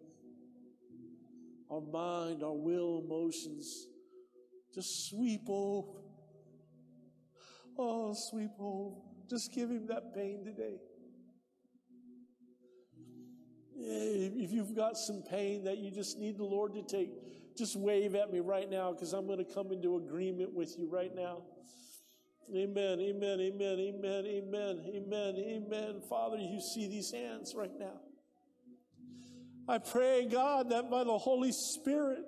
Our 1.69 1.81
mind, 1.81 2.43
our 2.43 2.53
will, 2.53 3.03
emotions. 3.05 3.87
Just 4.73 5.09
sweep 5.09 5.43
over. 5.47 5.99
Oh, 7.83 8.13
sweep 8.13 8.51
over. 8.59 8.95
Just 9.27 9.51
give 9.53 9.71
him 9.71 9.87
that 9.87 10.13
pain 10.13 10.45
today. 10.45 10.75
If 13.75 14.51
you've 14.51 14.75
got 14.75 14.97
some 14.97 15.23
pain 15.23 15.63
that 15.63 15.79
you 15.79 15.89
just 15.89 16.19
need 16.19 16.37
the 16.37 16.43
Lord 16.43 16.75
to 16.75 16.83
take, 16.83 17.09
just 17.57 17.75
wave 17.75 18.13
at 18.13 18.31
me 18.31 18.39
right 18.39 18.69
now 18.69 18.91
because 18.91 19.13
I'm 19.13 19.25
going 19.25 19.43
to 19.43 19.51
come 19.51 19.71
into 19.71 19.95
agreement 19.97 20.53
with 20.53 20.77
you 20.77 20.87
right 20.89 21.13
now. 21.15 21.41
Amen, 22.55 22.99
amen, 22.99 23.39
amen, 23.39 23.79
amen, 23.79 24.25
amen, 24.27 24.83
amen, 24.93 25.35
amen. 25.37 26.01
Father, 26.07 26.37
you 26.37 26.61
see 26.61 26.87
these 26.87 27.11
hands 27.11 27.53
right 27.55 27.71
now. 27.79 27.99
I 29.67 29.79
pray, 29.79 30.27
God, 30.27 30.69
that 30.69 30.91
by 30.91 31.03
the 31.03 31.17
Holy 31.17 31.51
Spirit, 31.51 32.25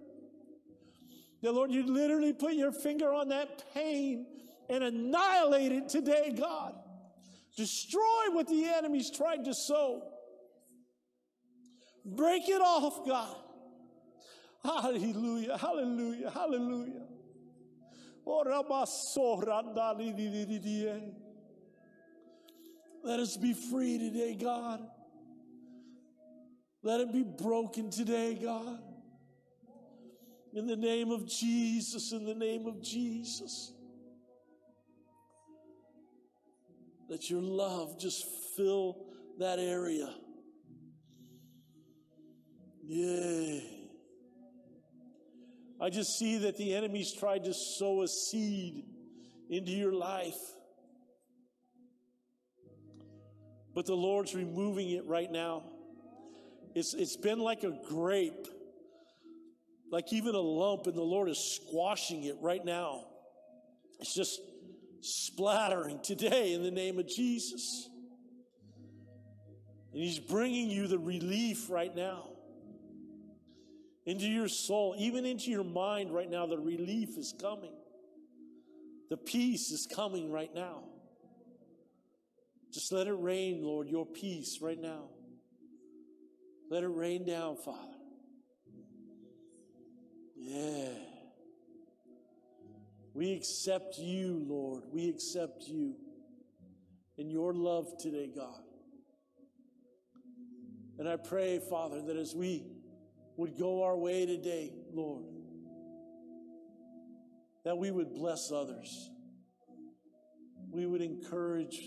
that 1.44 1.52
Lord, 1.52 1.70
you 1.70 1.86
literally 1.86 2.34
put 2.34 2.54
your 2.54 2.72
finger 2.72 3.14
on 3.14 3.30
that 3.30 3.64
pain 3.76 4.26
and 4.70 4.84
annihilate 4.84 5.72
it 5.72 5.90
today, 5.90 6.34
God. 6.38 6.76
Destroy 7.56 8.32
what 8.32 8.48
the 8.48 8.66
enemy's 8.66 9.12
tried 9.12 9.46
to 9.46 9.54
sow. 9.54 10.02
Break 12.06 12.50
it 12.50 12.62
off, 12.62 13.06
God. 13.06 13.36
Hallelujah, 14.64 15.58
hallelujah, 15.58 16.30
hallelujah. 16.30 17.04
Oh, 18.26 18.44
Let 23.04 23.20
us 23.20 23.36
be 23.38 23.54
free 23.54 23.98
today, 23.98 24.36
God. 24.36 24.80
Let 26.82 27.02
it 27.02 27.14
be 27.14 27.24
broken 27.24 27.90
today, 27.90 28.36
God. 28.42 28.80
In 30.54 30.68
the 30.68 30.76
name 30.76 31.12
of 31.12 31.28
Jesus, 31.28 32.12
in 32.12 32.26
the 32.26 32.36
name 32.36 32.66
of 32.68 32.82
Jesus. 32.82 33.74
Let 37.14 37.30
your 37.30 37.44
love 37.44 38.00
just 38.00 38.26
fill 38.58 39.06
that 39.38 39.60
area. 39.60 40.12
Yeah. 42.84 43.60
I 45.80 45.92
just 45.92 46.18
see 46.18 46.40
that 46.40 46.58
the 46.58 46.74
enemy's 46.74 47.14
tried 47.14 47.44
to 47.44 47.54
sow 47.54 48.02
a 48.02 48.08
seed 48.08 48.86
into 49.48 49.72
your 49.72 49.94
life. 49.94 50.40
But 53.76 53.86
the 53.86 53.94
Lord's 53.94 54.34
removing 54.34 54.90
it 54.90 55.06
right 55.06 55.32
now. 55.32 55.66
It's, 56.74 56.96
it's 56.96 57.16
been 57.16 57.38
like 57.38 57.64
a 57.64 57.78
grape, 57.90 58.48
like 59.92 60.12
even 60.12 60.34
a 60.34 60.42
lump, 60.42 60.88
and 60.88 60.96
the 60.96 61.04
Lord 61.04 61.30
is 61.30 61.60
squashing 61.62 62.24
it 62.24 62.38
right 62.42 62.66
now. 62.66 63.06
It's 64.00 64.16
just 64.16 64.40
splattering 65.04 66.00
today 66.02 66.54
in 66.54 66.64
the 66.64 66.72
name 66.72 66.98
of 66.98 67.08
Jesus. 67.08 67.90
And 69.92 70.02
He's 70.02 70.20
bringing 70.20 70.70
you 70.70 70.88
the 70.88 70.98
relief 70.98 71.70
right 71.70 71.96
now 71.96 72.30
into 74.06 74.26
your 74.26 74.48
soul, 74.48 74.96
even 74.98 75.26
into 75.26 75.52
your 75.52 75.64
mind 75.64 76.14
right 76.14 76.30
now. 76.30 76.46
The 76.46 76.58
relief 76.58 77.18
is 77.18 77.34
coming, 77.40 77.74
the 79.10 79.18
peace 79.18 79.72
is 79.72 79.88
coming 79.94 80.32
right 80.32 80.54
now. 80.54 80.84
Just 82.72 82.92
let 82.92 83.06
it 83.06 83.14
rain, 83.14 83.64
Lord, 83.64 83.88
your 83.88 84.06
peace 84.06 84.58
right 84.60 84.80
now. 84.80 85.10
Let 86.72 86.82
it 86.82 86.88
rain 86.88 87.24
down, 87.24 87.58
Father. 87.58 87.94
Yeah. 90.36 91.13
We 93.14 93.34
accept 93.34 93.98
you, 94.00 94.44
Lord. 94.48 94.84
We 94.92 95.10
accept 95.10 95.64
you 95.68 95.96
in 97.18 97.30
your 97.30 97.54
love 97.54 97.88
today, 98.00 98.30
God. 98.34 98.62
And 100.98 101.08
I 101.08 101.18
pray, 101.18 101.60
Father, 101.70 102.02
that 102.02 102.18
as 102.18 102.34
we 102.36 102.66
would 103.38 103.58
go 103.58 103.84
our 103.84 103.98
way 103.98 104.26
today, 104.26 104.72
Lord, 104.92 105.26
that 107.66 107.78
we 107.78 107.92
would 107.92 108.14
bless 108.14 108.52
others. 108.52 109.10
We 110.72 110.86
would 110.86 111.02
encourage 111.02 111.80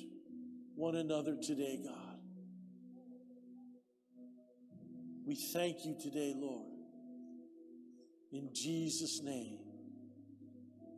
one 0.74 0.94
another 0.94 1.36
today, 1.36 1.80
God. 1.84 2.18
We 5.24 5.34
thank 5.34 5.84
you 5.84 5.96
today, 6.00 6.34
Lord. 6.36 6.70
In 8.32 8.50
Jesus' 8.52 9.20
name. 9.22 9.65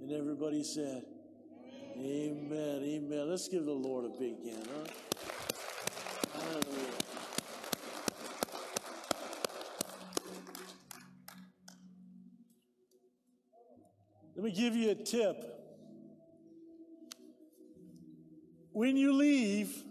And 0.01 0.13
everybody 0.13 0.63
said, 0.63 1.03
Amen. 1.97 2.83
Amen. 2.85 3.29
Let's 3.29 3.49
give 3.49 3.65
the 3.65 3.73
Lord 3.73 4.05
a 4.05 4.09
big 4.09 4.45
hand, 4.45 4.69
huh? 4.73 4.85
Let 14.37 14.45
me 14.45 14.53
give 14.53 14.77
you 14.77 14.91
a 14.91 14.95
tip. 14.95 15.45
When 18.71 18.97
you 18.97 19.13
leave, 19.13 19.83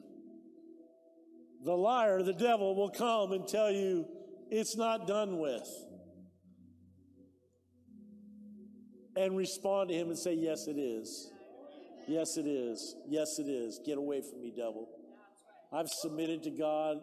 the 1.66 1.74
liar, 1.74 2.24
the 2.24 2.32
devil, 2.32 2.74
will 2.74 2.90
come 2.90 3.34
and 3.34 3.46
tell 3.46 3.70
you 3.70 4.08
it's 4.50 4.78
not 4.78 5.06
done 5.06 5.40
with. 5.40 5.68
And 9.18 9.36
respond 9.36 9.90
to 9.90 9.96
him 9.96 10.10
and 10.10 10.18
say, 10.18 10.34
Yes, 10.34 10.68
it 10.68 10.78
is. 10.78 11.32
Yes, 12.08 12.38
it 12.38 12.46
is. 12.46 12.96
Yes, 13.08 13.28
it 13.40 13.50
is. 13.50 13.82
Get 13.86 13.98
away 13.98 14.22
from 14.22 14.42
me, 14.42 14.54
devil. 14.56 14.88
I've 15.74 15.90
submitted 15.90 16.44
to 16.44 16.52
God 16.52 16.98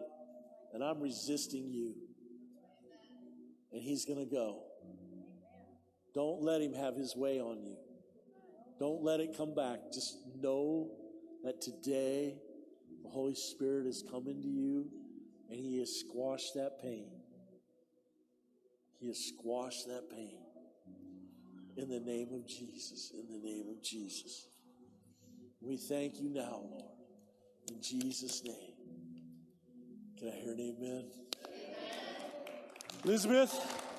and 0.73 0.83
I'm 0.83 0.99
resisting 0.99 1.69
you. 1.69 1.93
And 3.71 3.81
he's 3.81 4.05
going 4.05 4.19
to 4.19 4.25
go. 4.25 4.63
Don't 6.15 6.41
let 6.41 6.61
him 6.61 6.73
have 6.73 6.95
his 6.95 7.13
way 7.15 7.39
on 7.39 7.61
you. 7.61 7.75
Don't 8.79 9.03
let 9.03 9.19
it 9.19 9.35
come 9.37 9.53
back. 9.53 9.79
Just 9.93 10.17
know 10.41 10.89
that 11.43 11.61
today 11.61 12.35
the 13.03 13.09
Holy 13.09 13.35
Spirit 13.35 13.85
has 13.85 14.03
come 14.09 14.27
into 14.27 14.47
you 14.47 14.89
and 15.49 15.59
He 15.59 15.79
has 15.79 15.99
squashed 15.99 16.53
that 16.55 16.81
pain. 16.81 17.07
He 18.99 19.07
has 19.07 19.31
squashed 19.37 19.87
that 19.87 20.09
pain. 20.09 20.44
In 21.77 21.89
the 21.89 21.99
name 21.99 22.29
of 22.33 22.47
Jesus. 22.47 23.11
In 23.13 23.27
the 23.27 23.45
name 23.45 23.65
of 23.69 23.83
Jesus. 23.83 24.47
We 25.61 25.77
thank 25.77 26.19
you 26.19 26.29
now, 26.29 26.61
Lord. 26.69 26.91
In 27.69 27.81
Jesus' 27.81 28.43
name. 28.43 28.75
Can 30.17 30.29
I 30.29 30.35
hear 30.35 30.53
an 30.53 30.59
amen? 30.59 31.05
amen. 31.43 31.75
Elizabeth? 33.03 33.94